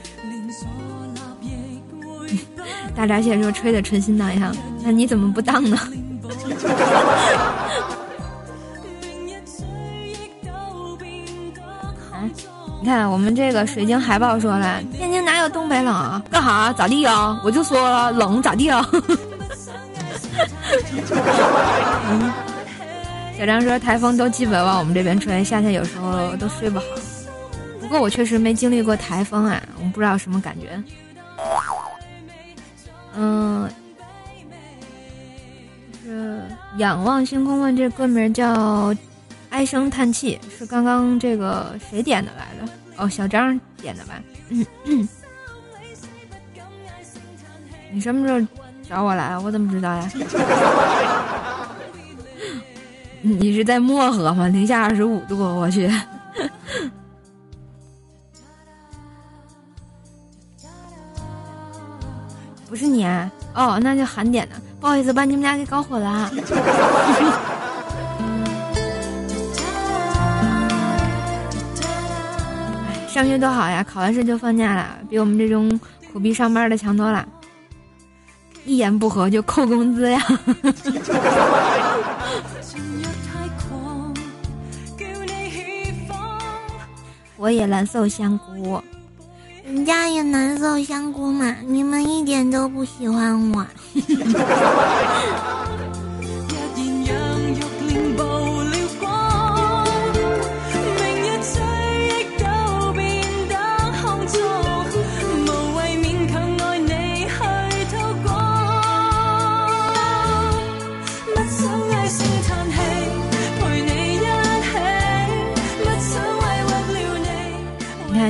[2.94, 5.76] 大闸蟹说吹的春心荡漾，那你怎么不荡呢？
[12.84, 16.22] 你看我们这个水晶海豹说了，天津哪有东北冷啊？
[16.30, 16.70] 干哈？
[16.74, 17.40] 咋地啊？
[17.42, 18.86] 我就说了冷咋地啊？
[23.38, 26.84] 小张说台风都基本往我们这边吹，夏天有时候都睡不好。
[27.80, 30.78] 不过我确实没经历过台风啊，我不知道什么感觉。
[33.16, 33.66] 嗯，
[36.04, 36.42] 是
[36.76, 38.92] 仰望星空问这歌名叫
[39.54, 42.68] 《唉声叹气》，是刚刚这个谁点的来的？
[42.96, 44.14] 哦，小张点的吧？
[47.92, 48.40] 你什么时候
[48.88, 49.38] 找我来？
[49.38, 50.10] 我怎么知道呀？
[53.22, 54.48] 你是在漠河吗？
[54.48, 55.88] 零下二十五度，我去。
[62.68, 63.30] 不是你啊？
[63.54, 64.56] 哦，那就喊点的。
[64.80, 66.28] 不好意思，把你们俩给搞混了。
[73.14, 75.78] 上学多好呀，考完试就放假了，比我们这种
[76.12, 77.24] 苦逼上班的强多了。
[78.64, 80.20] 一言不合就扣工资呀。
[87.36, 88.82] 我也难受香菇，
[89.64, 93.64] 人家也难受香菇嘛，你们一点都不喜欢我。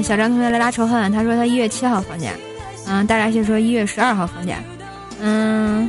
[0.05, 2.33] 小张同学来拉仇恨，他说他一月七号放假，
[2.87, 4.59] 嗯，大闸蟹说一月十二号放假，
[5.19, 5.89] 嗯，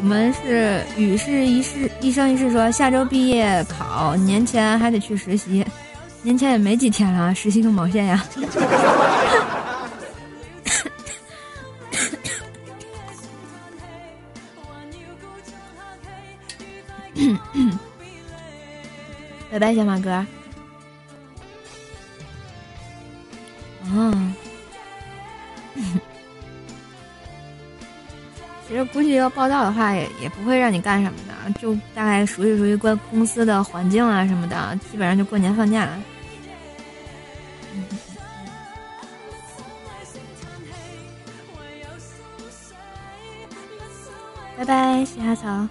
[0.00, 5.66] 我们是雨是一世一生一世说下周毕业考，年前还得去实习，
[6.22, 8.24] 年前也没几天了，实习个毛线呀！
[19.50, 20.24] 拜拜，小马哥。
[23.92, 24.34] 嗯，
[28.68, 36.02] 其实估计要报道的话，也也不会让你干什么的，就大概熟悉熟悉关公司的环境啊什么的，基本上就过年放假了。
[44.58, 45.68] 拜拜，洗哈草。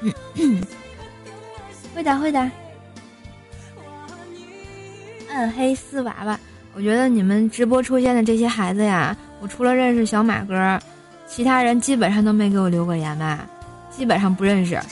[1.94, 2.50] 会的，会的。
[5.30, 6.40] 暗黑丝娃娃。
[6.78, 10.78] 我觉得你们直播出现的这些孩子呀，我除了认识小马哥，
[11.26, 13.44] 其他人基本上都没给我留过言吧，
[13.90, 14.80] 基本上不认识。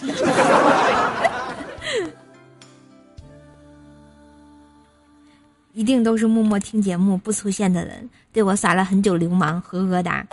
[5.75, 10.27] 一定都是默默听节目不出现的人，对我耍了很久流氓，呵呵哒。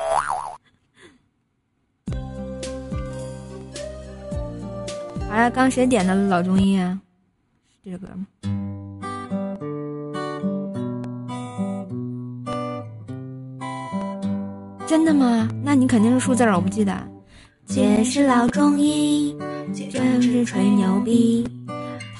[5.30, 6.99] 好了，刚谁点的老中医啊？
[7.86, 8.26] 这首歌吗？
[14.94, 15.50] 真的吗？
[15.64, 16.96] 那你肯定是数字儿，我不记得。
[17.66, 19.36] 姐是老中医，
[19.91, 21.44] 真是吹牛逼，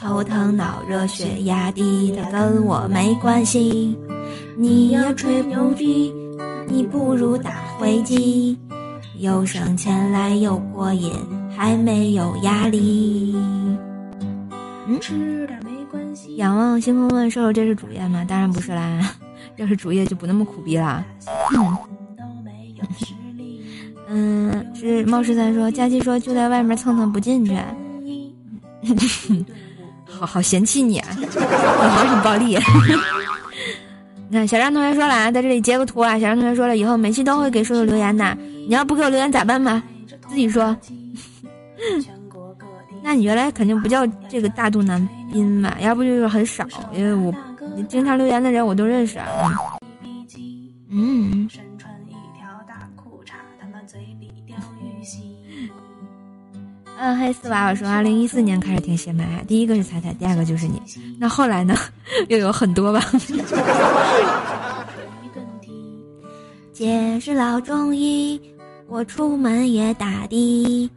[0.02, 3.96] 头疼脑热血压低的跟我没关系。
[4.58, 6.12] 你要吹牛逼，
[6.68, 8.58] 你不如打飞机，
[9.20, 11.14] 又省钱来又过瘾，
[11.56, 13.36] 还没有压力。
[14.88, 18.26] 嗯，吃点没关系仰望星空问瘦瘦这是主页吗？
[18.28, 19.12] 当然不是啦，
[19.58, 21.06] 要是主页就不那么苦逼啦。
[21.56, 21.78] 嗯，
[24.16, 27.58] 嗯是猫十三说，佳期说就在外面蹭蹭不进去，
[30.08, 31.08] 好好嫌弃你啊，
[31.90, 32.56] 好很暴力。
[34.30, 38.38] 你看小张同学说了啊，在这里截个图啊，小张同学说了，以后每期都会给叔叔留言的，
[38.68, 39.82] 你要不给我留言咋办吧？
[40.30, 40.76] 自己说。
[43.04, 45.74] 那你原来肯定不叫这个大肚男宾嘛？
[45.82, 47.34] 要不就是很少，因为我
[47.90, 49.28] 经常留言的人我都认识啊。
[50.92, 51.50] 嗯。
[57.04, 60.82] 嗯，黑丝娃娃说，二零一四年开始听喜马拉雅，第一个是彩彩，第二个就是你。
[61.20, 61.76] 那后来呢？
[62.30, 63.04] 又有很多吧。
[66.72, 68.40] 姐是老中医，
[68.88, 70.90] 我出门也打的，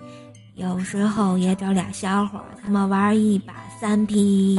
[0.55, 4.57] 有时候也找俩小伙他们玩一把三 P。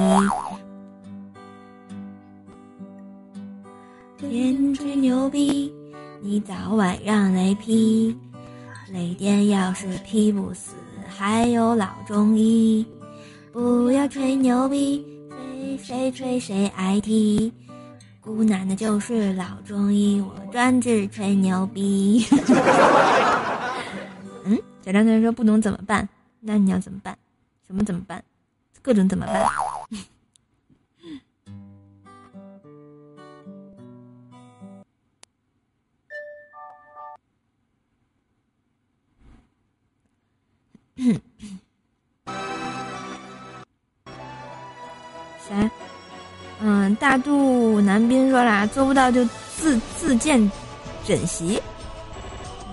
[4.17, 5.73] 别吹牛逼，
[6.19, 8.13] 你早晚让雷劈，
[8.91, 10.73] 雷电要是劈不死。
[11.07, 12.85] 还有老中医，
[13.51, 17.51] 不要吹牛逼，谁谁吹谁挨踢。
[18.21, 22.25] 姑奶奶就是老中医，我专治吹牛逼。
[24.43, 26.07] 嗯，小张同学说不懂怎么办？
[26.39, 27.17] 那你要怎么办？
[27.65, 28.23] 什么怎么办？
[28.81, 29.45] 各种怎么办？
[45.47, 45.69] 谁？
[46.59, 49.23] 嗯，大肚男宾说啦，做不到就
[49.55, 50.51] 自自荐
[51.05, 51.61] 枕席。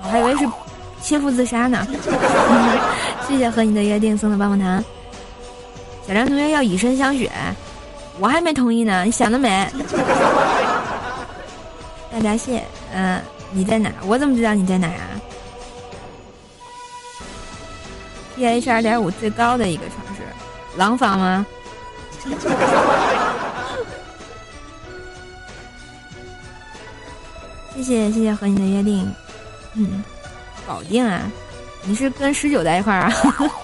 [0.02, 0.48] 我还以为是
[1.02, 1.86] 切腹自杀呢。
[3.28, 4.82] 谢谢和你的约定送的棒棒糖。
[6.06, 7.30] 小张同学要以身相许，
[8.18, 9.04] 我还没同意呢。
[9.04, 9.66] 你想得美。
[12.12, 12.62] 大闸蟹，
[12.92, 13.20] 嗯，
[13.52, 13.90] 你在哪？
[14.06, 15.13] 我怎么知道你在哪啊
[18.36, 20.22] ？pH 二点五最高的一个城市，
[20.76, 21.46] 廊坊吗？
[27.74, 29.12] 谢谢谢谢和你的约定，
[29.74, 30.02] 嗯，
[30.66, 31.22] 保定啊，
[31.82, 33.12] 你是跟十九在一块儿啊？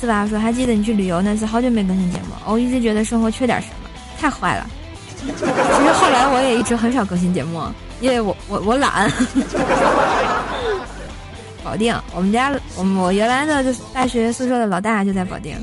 [0.00, 3.74] 四八说还记得你去旅游那次，好久没更新节目，我一直觉得生活缺点什么，
[4.18, 4.66] 太坏了。
[5.18, 5.44] 其实
[5.92, 7.62] 后来我也一直很少更新节目，
[8.00, 9.12] 因为我我我懒。
[11.62, 15.54] 保定，我们家我我原来的大学宿舍的老大就在保定。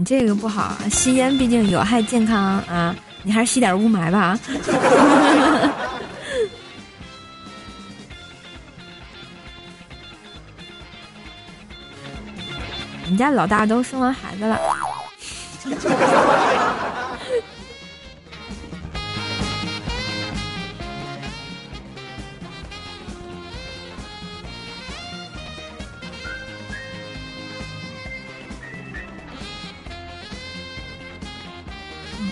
[0.00, 2.96] 你这个不好，吸烟毕竟有害健康啊！
[3.22, 4.40] 你还是吸点雾霾吧。
[13.10, 14.58] 你家老大都生完孩子了。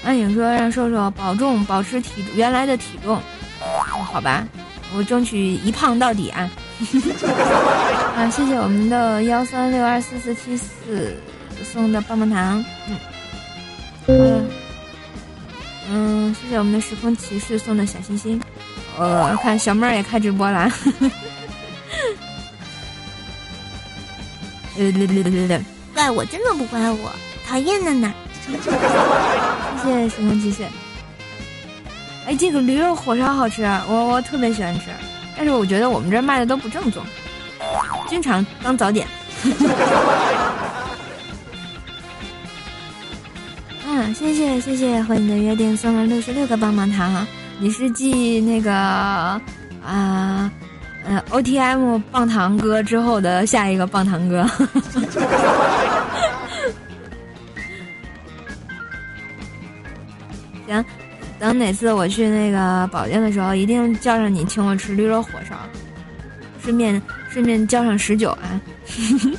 [0.09, 3.20] 暗影说让瘦瘦保重，保持体原来的体重。
[4.11, 4.48] 好吧，
[4.96, 6.50] 我争取一胖到底啊！
[8.16, 11.14] 啊，谢谢我们的幺三六二四四七四
[11.62, 12.64] 送的棒棒糖。
[14.06, 14.48] 嗯，
[15.90, 18.40] 嗯，谢谢我们的时空骑士送的小心心。
[18.98, 20.72] 呃，看小妹儿也开直播了。
[24.74, 25.61] 对对对对对对，
[25.92, 27.12] 怪我真的不怪我，
[27.46, 28.11] 讨厌的呢。
[29.82, 30.62] 谢谢时空骑士。
[32.26, 34.86] 哎，这个驴肉火烧好吃，我我特别喜欢吃，
[35.36, 37.03] 但是我觉得我们这卖的都不正宗，
[38.09, 39.07] 经常当早点。
[43.86, 47.26] 嗯，谢谢谢谢，和你的约定送了六十六个棒棒糖，
[47.59, 49.40] 你是继那个啊
[51.07, 54.46] 呃 O T M 棒糖哥之后的下一个棒糖哥。
[61.39, 65.57] 等哪次我去那个保定的时候，一定叫上你请我吃驴肉火烧，
[66.61, 68.61] 顺便顺便叫上十九啊。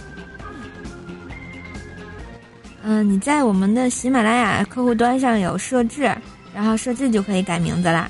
[2.81, 6.09] 嗯，你在我们的喜马拉雅客户端上有设置，
[6.55, 8.09] 然后设置就可以改名字啦。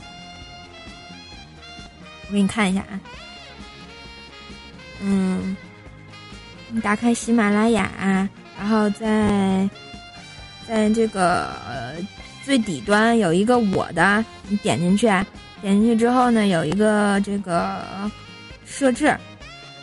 [2.27, 2.93] 我给你看一下啊。
[5.01, 5.57] 嗯，
[6.69, 7.89] 你打开喜马拉雅，
[8.59, 9.67] 然后在
[10.67, 11.49] 在这个。
[12.49, 15.05] 最底端有一个我的，你点进去，
[15.61, 18.09] 点进去之后呢，有一个这个
[18.65, 19.19] 设置，啊，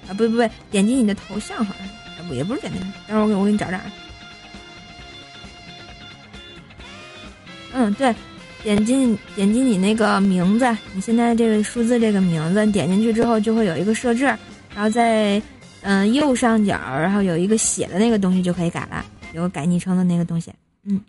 [0.08, 3.78] 不不不，点击你的头像好像，啊不也不是点进去，等会儿我给我给你找找。
[7.72, 8.12] 嗯，对，
[8.64, 14.24] 点击点击你那个名字，你现在这个数字这个名字，点进去之后就会有一个设置，
[14.74, 15.40] 然后在
[15.82, 20.52] 嗯右上角，然后有一个写的那个东西就可以改了，有改昵称的那个东西，
[20.82, 21.00] 嗯。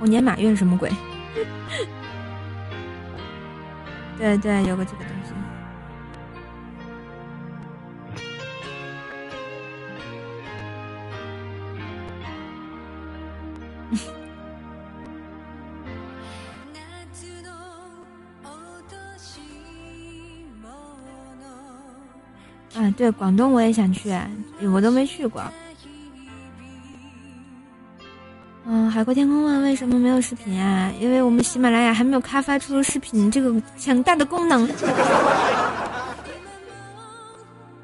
[0.00, 0.90] 猴年马月是什么鬼？
[4.16, 5.34] 对对，有个这个东西。
[22.80, 24.10] 啊，对，广东我也想去，
[24.72, 25.42] 我都没去过。
[29.00, 30.92] 海阔天空问为什么没有视频啊？
[31.00, 34.68] 因为我们喜马拉雅还没有开发出视频这个强大的功能。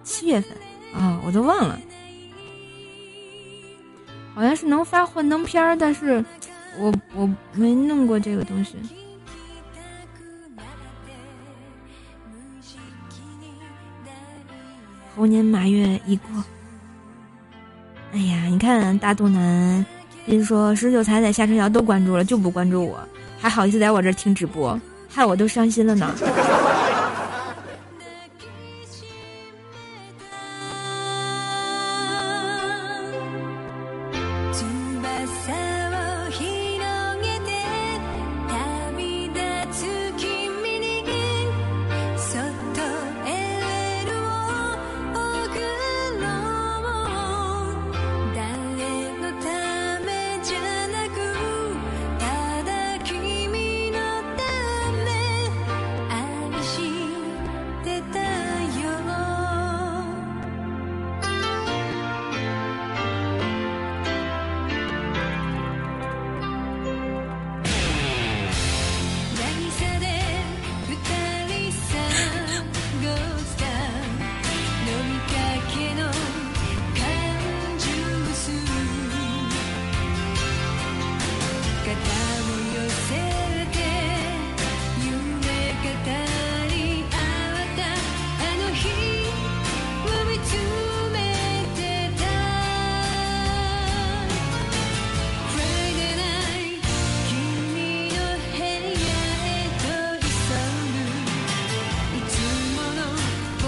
[0.05, 0.53] 七月份
[0.93, 1.81] 啊，我都忘了，
[4.35, 6.23] 好像是能发幻灯片儿，但是
[6.79, 8.77] 我我没弄过这个东西。
[15.17, 16.45] 猴年马月已过，
[18.13, 19.87] 哎呀，你看大肚腩。
[20.27, 22.99] 听说十九才在下车桥都关注了，就不关注我，
[23.39, 26.13] 还好意思在我这听直播，害我都伤心了呢。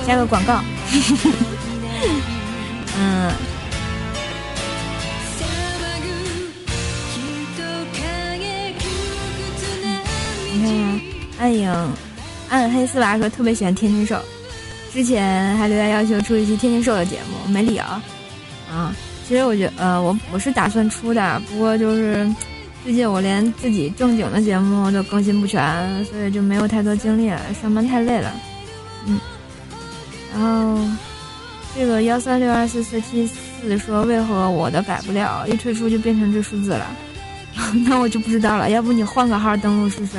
[0.09, 0.59] 加个广告。
[2.99, 3.31] 嗯。
[10.51, 10.73] 你看，
[11.39, 11.71] 暗影、
[12.49, 14.19] 暗黑四娃说特别喜欢天津兽，
[14.95, 18.03] 之前还留言要求出一期天津兽的节目，没理啊。
[18.73, 18.97] 啊，
[19.29, 22.27] 其实我觉呃，我我是打算出的，不过就是
[22.83, 28.33] 最近我连自己正经的节目都更新不全，所以就没有太多精力了，上班太累了。
[29.07, 29.21] 嗯，
[30.39, 30.79] 然后
[31.75, 36.87] 这个幺三六二四四七四说为何我的改不了，一退出就变成这数字了？
[37.85, 40.17] 那我就不知道了，要不你换个号登录试试？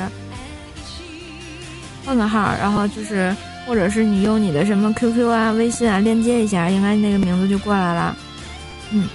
[2.04, 3.34] 换个号，然后就是，
[3.66, 8.14] 或者是你用你的什么 QQ 啊、微信啊链接一下，应该那个名字就过来了。
[8.90, 9.08] 嗯，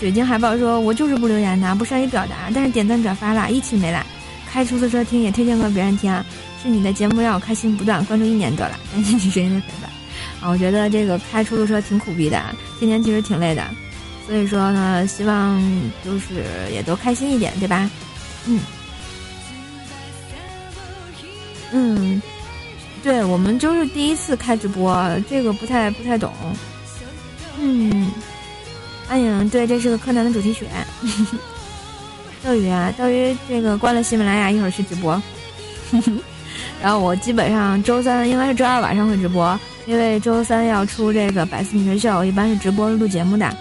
[0.00, 4.06] 水晶海报说：“我就是不留言的，不善于表达，但是点赞转发了，一起没来。
[4.50, 6.24] 开出租车听也推荐过别人听啊，
[6.62, 9.90] 是你的节目让我开心不断，关注一年多了， 感谢你声音的陪伴。
[10.40, 12.42] 啊，我觉得这个开出租车挺苦逼的，
[12.78, 13.64] 天天其实挺累的，
[14.26, 15.60] 所以说呢，希望
[16.04, 17.90] 就是也都开心一点，对吧？
[18.46, 18.60] 嗯。”
[21.70, 22.22] 嗯，
[23.02, 26.32] 对我们就是第一次开直播，这个不太不太懂。
[27.60, 28.10] 嗯，
[29.08, 30.66] 暗影对，这是个柯南的主题曲。
[32.42, 35.20] 斗鱼啊，斗鱼这个关了喜马拉雅，一会儿去直播。
[36.82, 43.56] 然后我基本上周三应该是周二晚上会直播，因为周三要出这个百思女神秀，我一般是直播录节目的。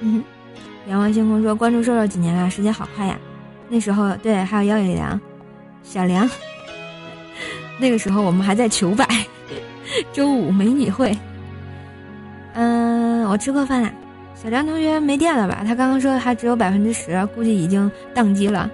[0.00, 0.22] 嗯，
[0.88, 3.18] 仰望星空说关注瘦瘦几年了，时间好快呀。
[3.68, 5.18] 那时候对，还有幺野良，
[5.82, 6.28] 小梁。
[7.80, 9.06] 那个时候我们还在求百，
[10.12, 11.16] 周五美女会。
[12.54, 13.90] 嗯，我吃过饭了。
[14.34, 15.62] 小梁同学没电了吧？
[15.66, 18.70] 他刚刚说还只有百分之十，估计已经宕机了。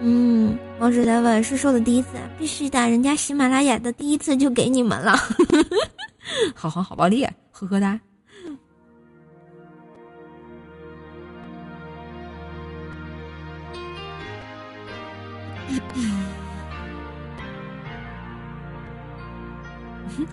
[0.00, 5.16] 嗯，王石在问是说的第一次，必须的，人家喜马拉雅的第一次就给你们了。
[6.54, 7.98] 好黄好暴力，呵呵哒。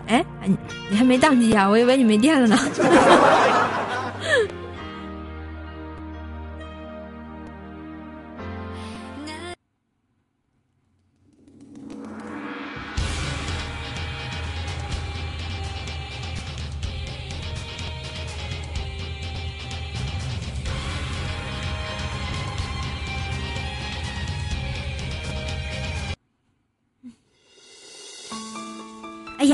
[0.06, 0.56] 哎，你
[0.90, 1.68] 你还没宕机啊？
[1.68, 2.56] 我以为你没电了呢。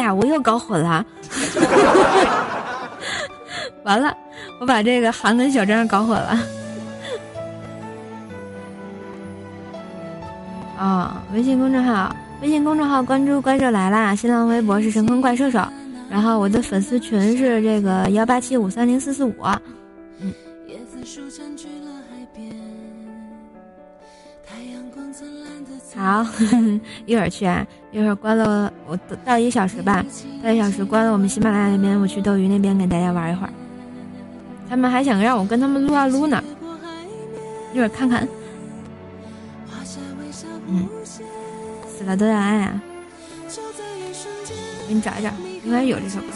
[0.03, 1.05] 呀，我又搞混了，
[3.85, 4.15] 完了，
[4.61, 6.39] 我把这个韩跟小张搞混了。
[10.79, 15.61] 啊，微信公众号，微信公众号关注“怪兽来啦”，新浪微博是“神坑怪兽兽”，
[16.11, 19.35] 然后我的粉丝群是这个幺八七五三零四四五。
[20.21, 20.33] 嗯。
[26.03, 26.27] 好，
[27.07, 27.65] 一会儿去啊！
[27.93, 30.05] 一会儿关了，我到一个小时吧，
[30.43, 31.13] 到一小时关了。
[31.13, 33.53] 我们喜马拉雅那边，我去斗鱼那边给大家玩一会儿。
[34.69, 36.43] 他们还想让我跟他们撸啊撸呢，
[37.73, 38.27] 一会儿看看。
[40.67, 40.89] 嗯，
[41.87, 42.83] 死了都要爱啊！
[44.89, 45.31] 给你找一找，
[45.65, 46.27] 应该有这首歌。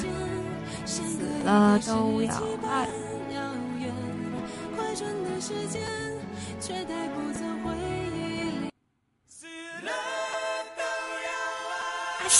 [0.84, 1.02] 死
[1.44, 2.32] 了都要
[2.68, 2.86] 爱。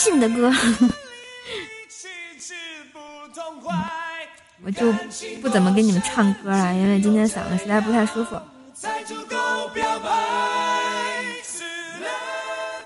[0.07, 0.53] 信的歌，
[4.65, 4.93] 我就
[5.43, 8.41] 不怎么给你们唱歌了，因为今天嗓子实在不太舒服。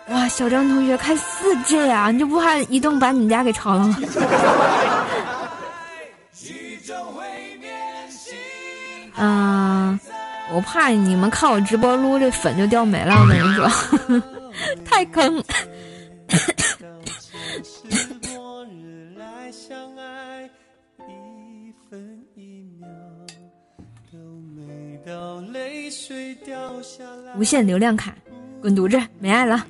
[0.08, 3.98] 哇，小张同学开四 G 啊，你就不怕移动把你们家给超了吗？
[9.18, 10.00] 嗯，
[10.54, 13.70] 我怕你们看我直播撸这粉就掉没了，我跟你说，
[14.88, 15.44] 太坑。
[27.36, 28.14] 无限流量卡，
[28.60, 29.66] 滚犊子，没爱了。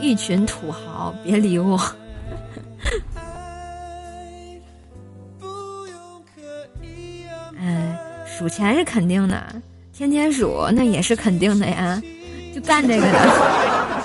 [0.00, 1.80] 一群土豪，别理我。
[7.58, 9.62] 哎，数钱是肯定的，
[9.92, 12.02] 天天数那也是肯定的呀，
[12.54, 14.01] 就干这个的。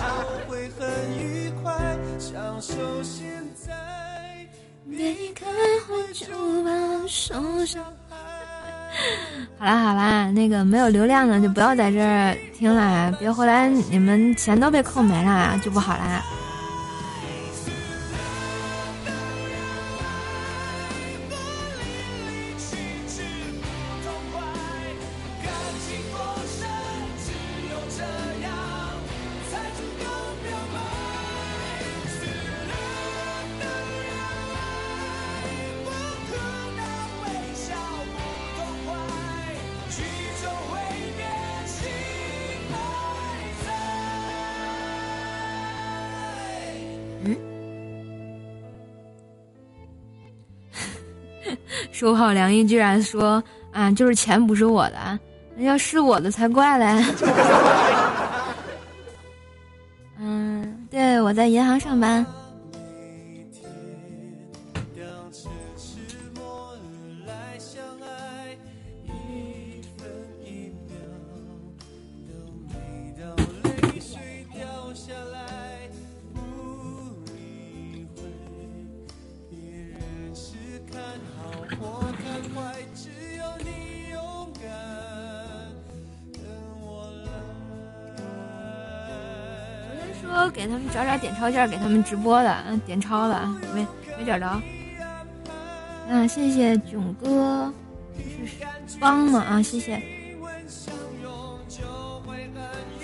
[9.58, 16.22] 好啦好啦，那个没有流量的就不要在这儿听了，别回来你们钱都被扣没了，就不好啦。
[51.98, 55.20] 收好梁毅居然说啊，就是钱不是我的，
[55.58, 57.04] 要是我的才怪嘞。
[60.20, 62.24] 嗯，对，我在银行上班。
[90.50, 93.86] 给他们找找点钞券，给他们直播的，嗯，点钞了，没
[94.18, 94.46] 没找着。
[96.10, 97.72] 啊，谢谢囧哥，
[99.00, 99.42] 帮忙？
[99.42, 100.02] 啊，谢谢。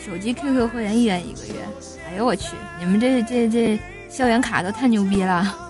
[0.05, 1.53] 手机 QQ 会员一元一个月，
[2.09, 3.79] 哎呦我去，你们这这这
[4.09, 5.62] 校园卡都太牛逼了。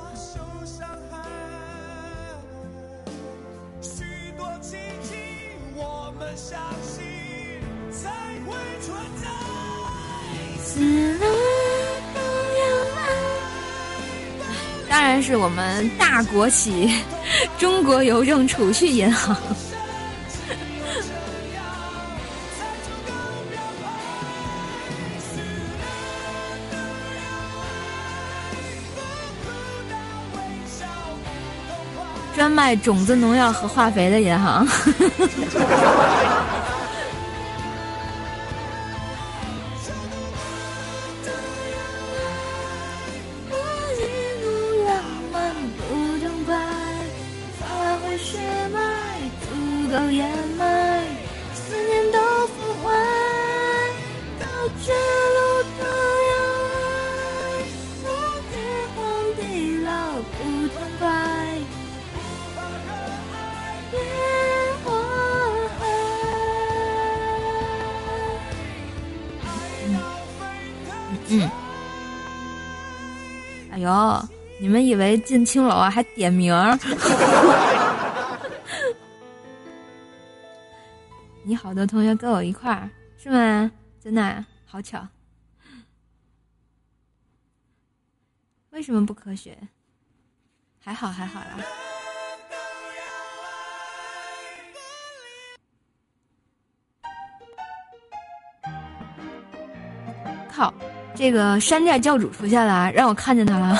[15.44, 16.90] 我们大国企，
[17.60, 19.36] 中国邮政储蓄银行。
[32.34, 34.66] 专卖种子、农药和化肥的银行。
[74.86, 76.78] 以为进青楼啊，还点名儿。
[81.46, 83.72] 你好多同学跟我一块儿，是吗？
[84.02, 85.08] 真的，好巧。
[88.72, 89.58] 为什么不科学？
[90.80, 91.58] 还好，还好啦。
[100.50, 100.74] 靠，
[101.16, 103.76] 这个山寨教主出现了，让我看见他了。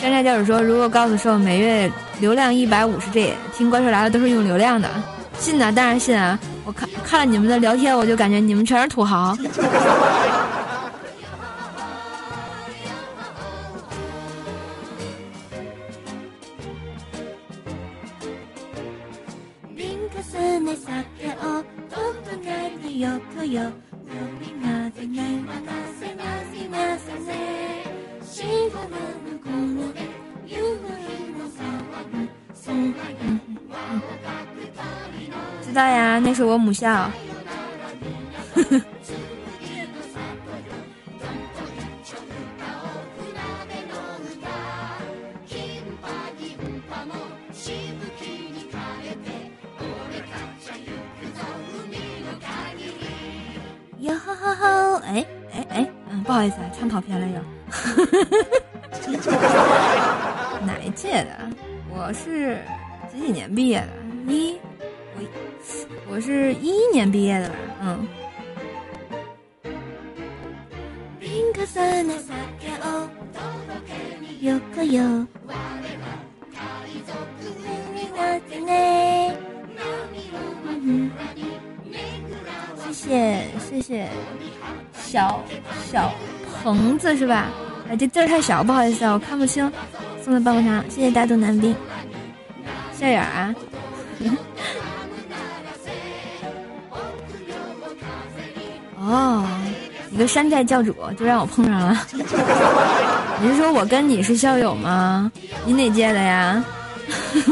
[0.00, 4.88] 山寨教主说：“如果告诉说每月流量一百五十 G，听怪兽来了都是用流量的，
[5.38, 6.38] 信呐，当然信啊！
[6.64, 9.36] 我看看了你们的聊天，我就感觉你们全是土豪。”
[36.50, 37.08] 我母校。
[82.92, 84.08] 谢谢谢谢，
[84.94, 85.42] 小
[85.90, 86.12] 小
[86.62, 87.48] 棚子是吧？
[87.88, 89.70] 哎，这字儿太小，不好意思啊，我看不清。
[90.22, 91.74] 送的棒棒糖，谢谢大肚男兵。
[92.92, 93.54] 笑眼啊！
[99.00, 99.44] 哦，
[100.10, 102.06] 一个山寨教主就让我碰上了。
[103.40, 105.32] 你是说我跟你是校友吗？
[105.64, 106.62] 你哪届的呀？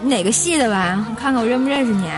[0.00, 1.04] 你哪个系的吧？
[1.10, 2.08] 我看看我认不认识你。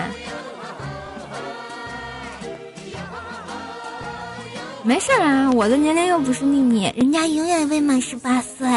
[4.83, 8.69] 没事啊，我的年龄又不是秘密，人家永远未满十八岁。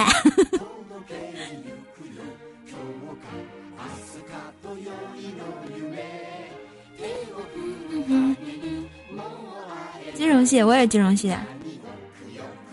[10.30, 11.36] 金融系，我也金融系，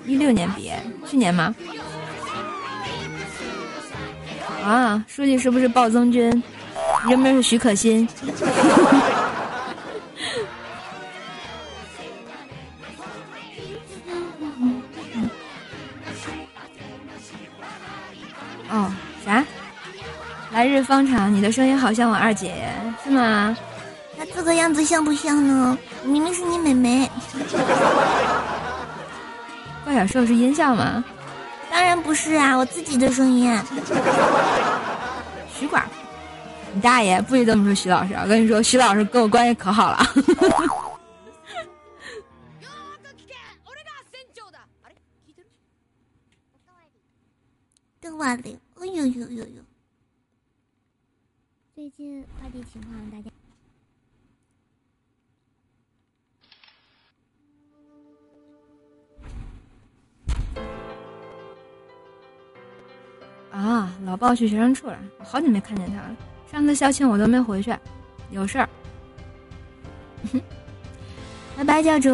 [0.05, 0.79] 一六年毕业，
[1.09, 1.55] 去年吗？
[4.63, 6.31] 啊，书记是不是暴增军？
[7.09, 8.07] 人名是许可欣？
[18.69, 18.93] 哦，
[19.25, 19.43] 啥？
[20.53, 22.69] 来日方长，你的声音好像我二姐，
[23.03, 23.57] 是吗？
[24.19, 25.79] 那这个样子像不像呢？
[26.07, 27.11] 明明是你妹妹。
[29.85, 31.05] 怪小兽是音效吗？
[31.71, 33.53] 当然不是啊，我自己的声音。
[35.53, 35.87] 徐管，
[36.73, 37.21] 你大爷！
[37.23, 38.15] 不许这么说徐老师！
[38.15, 39.99] 我跟你说，徐老师跟我关系可好了。
[48.01, 49.63] 邓瓦林，哎呦呦呦呦！
[51.75, 53.31] 最近快递情况，大家
[63.53, 66.09] 啊，老鲍去学生处了，我好久没看见他了。
[66.53, 67.75] 上次校庆我都没回去，
[68.31, 68.69] 有事儿。
[71.57, 72.11] 拜拜，教主，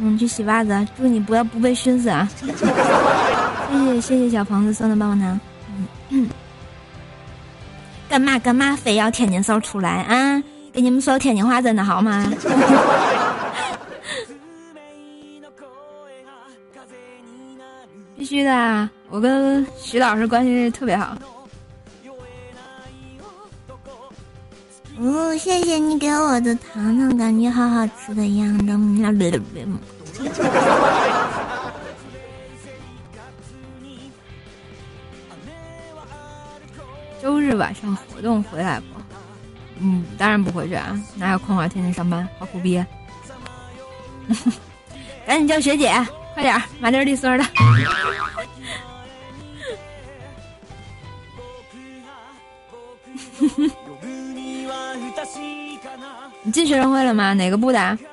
[0.00, 2.26] 嗯，去洗袜子，祝你不要不被熏死啊！
[2.40, 5.40] 谢谢谢谢小房子送的棒棒糖。
[6.08, 6.28] 嗯，
[8.08, 10.42] 干嘛干嘛非要天津骚出来啊？
[10.72, 12.24] 给你们说天津话真的好吗？
[18.22, 21.18] 必须的啊，我跟徐老师关系特别好。
[24.96, 28.64] 哦，谢谢你给我的糖糖，感觉好好吃的样子。
[37.20, 38.86] 周日晚上活动回来不？
[39.80, 41.66] 嗯，当然不回去啊，哪有空啊？
[41.66, 42.80] 天天上班，好苦逼！
[45.26, 45.92] 赶紧叫学姐，
[46.34, 47.44] 快点，麻溜利索的。
[56.44, 57.32] 你进学生会了吗？
[57.34, 57.98] 哪个部的？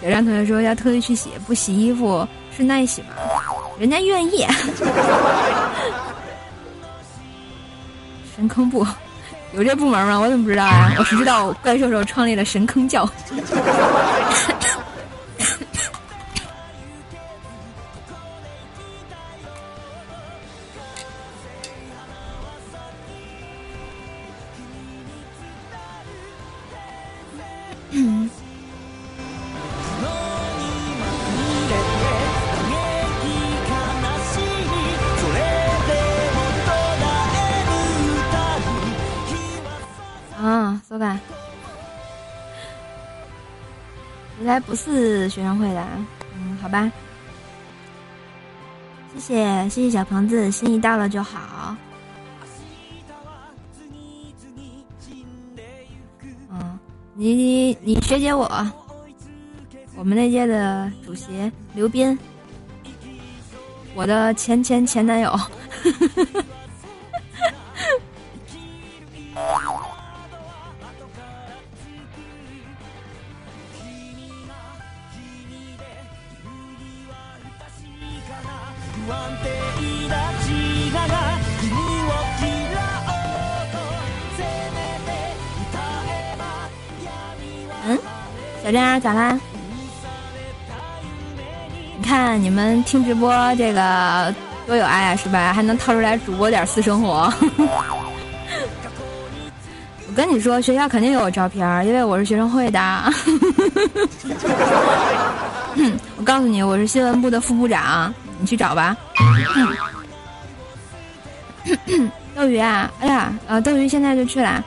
[0.00, 2.26] 小张同学说要特意去洗，不洗衣服
[2.58, 3.08] 是耐洗吗？
[3.78, 4.44] 人家愿意。
[8.34, 8.84] 神坑部
[9.52, 10.18] 有这部门吗？
[10.18, 10.92] 我怎么不知道啊？
[10.98, 13.08] 我只知道怪兽兽创立了神坑教。
[44.98, 45.86] 是学生会的，
[46.36, 46.90] 嗯，好吧，
[49.14, 51.76] 谢谢谢谢小鹏子，心意到了就好。
[56.50, 56.78] 嗯，
[57.14, 58.44] 你你学姐我，
[59.94, 62.18] 我们那届的主席刘斌，
[63.94, 65.38] 我的前前前男友。
[87.86, 87.98] 嗯，
[88.62, 89.40] 小张咋啦？
[91.96, 94.34] 你看你们听直播这个
[94.66, 95.52] 多有爱啊，是吧？
[95.54, 97.32] 还能掏出来主播点私生活。
[100.06, 102.80] 我跟你说，学校肯定有我照片，因为我是学生会的。
[106.16, 108.96] 我告诉你，我是新闻部的副部长，你去找吧。
[112.34, 114.64] 斗鱼啊，哎呀，呃，斗鱼现在就去了。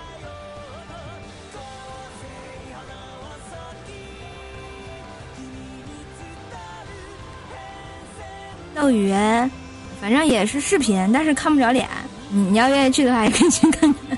[8.75, 9.13] 斗鱼，
[10.01, 11.87] 反正也是视频，但是看不着脸。
[12.29, 14.17] 你你要愿意去的话，也可以去看看。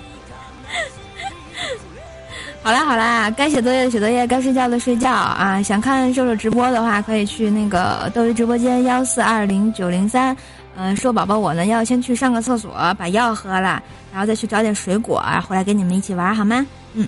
[2.64, 5.62] 好啦好啦，该写作业的写作业，该睡觉的睡觉啊！
[5.62, 10.36] 想看瘦瘦直播的话，可以去那个斗鱼直播间幺四二零九零三。
[10.78, 13.84] 嗯，瘦宝宝，我呢要先去上个厕所，把药喝了，
[14.14, 16.66] 然后再去找点水果，回来跟你们一起玩，好吗？
[16.94, 17.06] 嗯。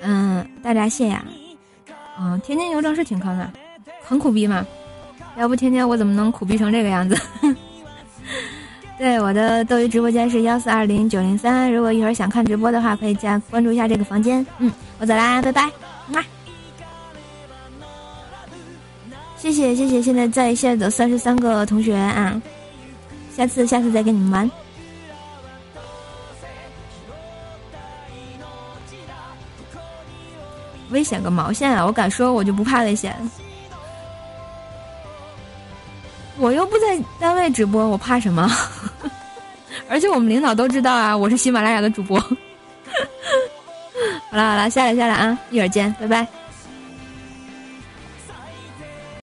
[0.00, 1.22] 嗯，大闸蟹呀，
[2.18, 3.52] 嗯，天津邮政是挺坑的，
[4.02, 4.64] 很苦逼吗。
[5.36, 7.16] 要不天天我怎么能苦逼成这个样子？
[8.98, 11.70] 对，我的斗鱼直播间是幺四二零九零三。
[11.70, 14.44] 如果一会儿想看直播的话，可以加关注一下这个房间。
[14.58, 15.70] 嗯，我走啦，拜拜。
[16.14, 16.24] 哇，
[19.36, 22.40] 谢谢谢谢，现在在线的三十三个同学啊，
[23.36, 24.50] 下次下次再跟你们玩。
[30.90, 31.84] 危险个毛线啊！
[31.84, 33.14] 我敢说，我就不怕危险。
[36.38, 38.50] 我又不在单位直播，我怕什么？
[39.88, 42.18] 而且我们领导都知道啊，我是喜马拉雅的主播。
[44.30, 46.26] 好了好了，下来下来啊，一会儿见，拜拜。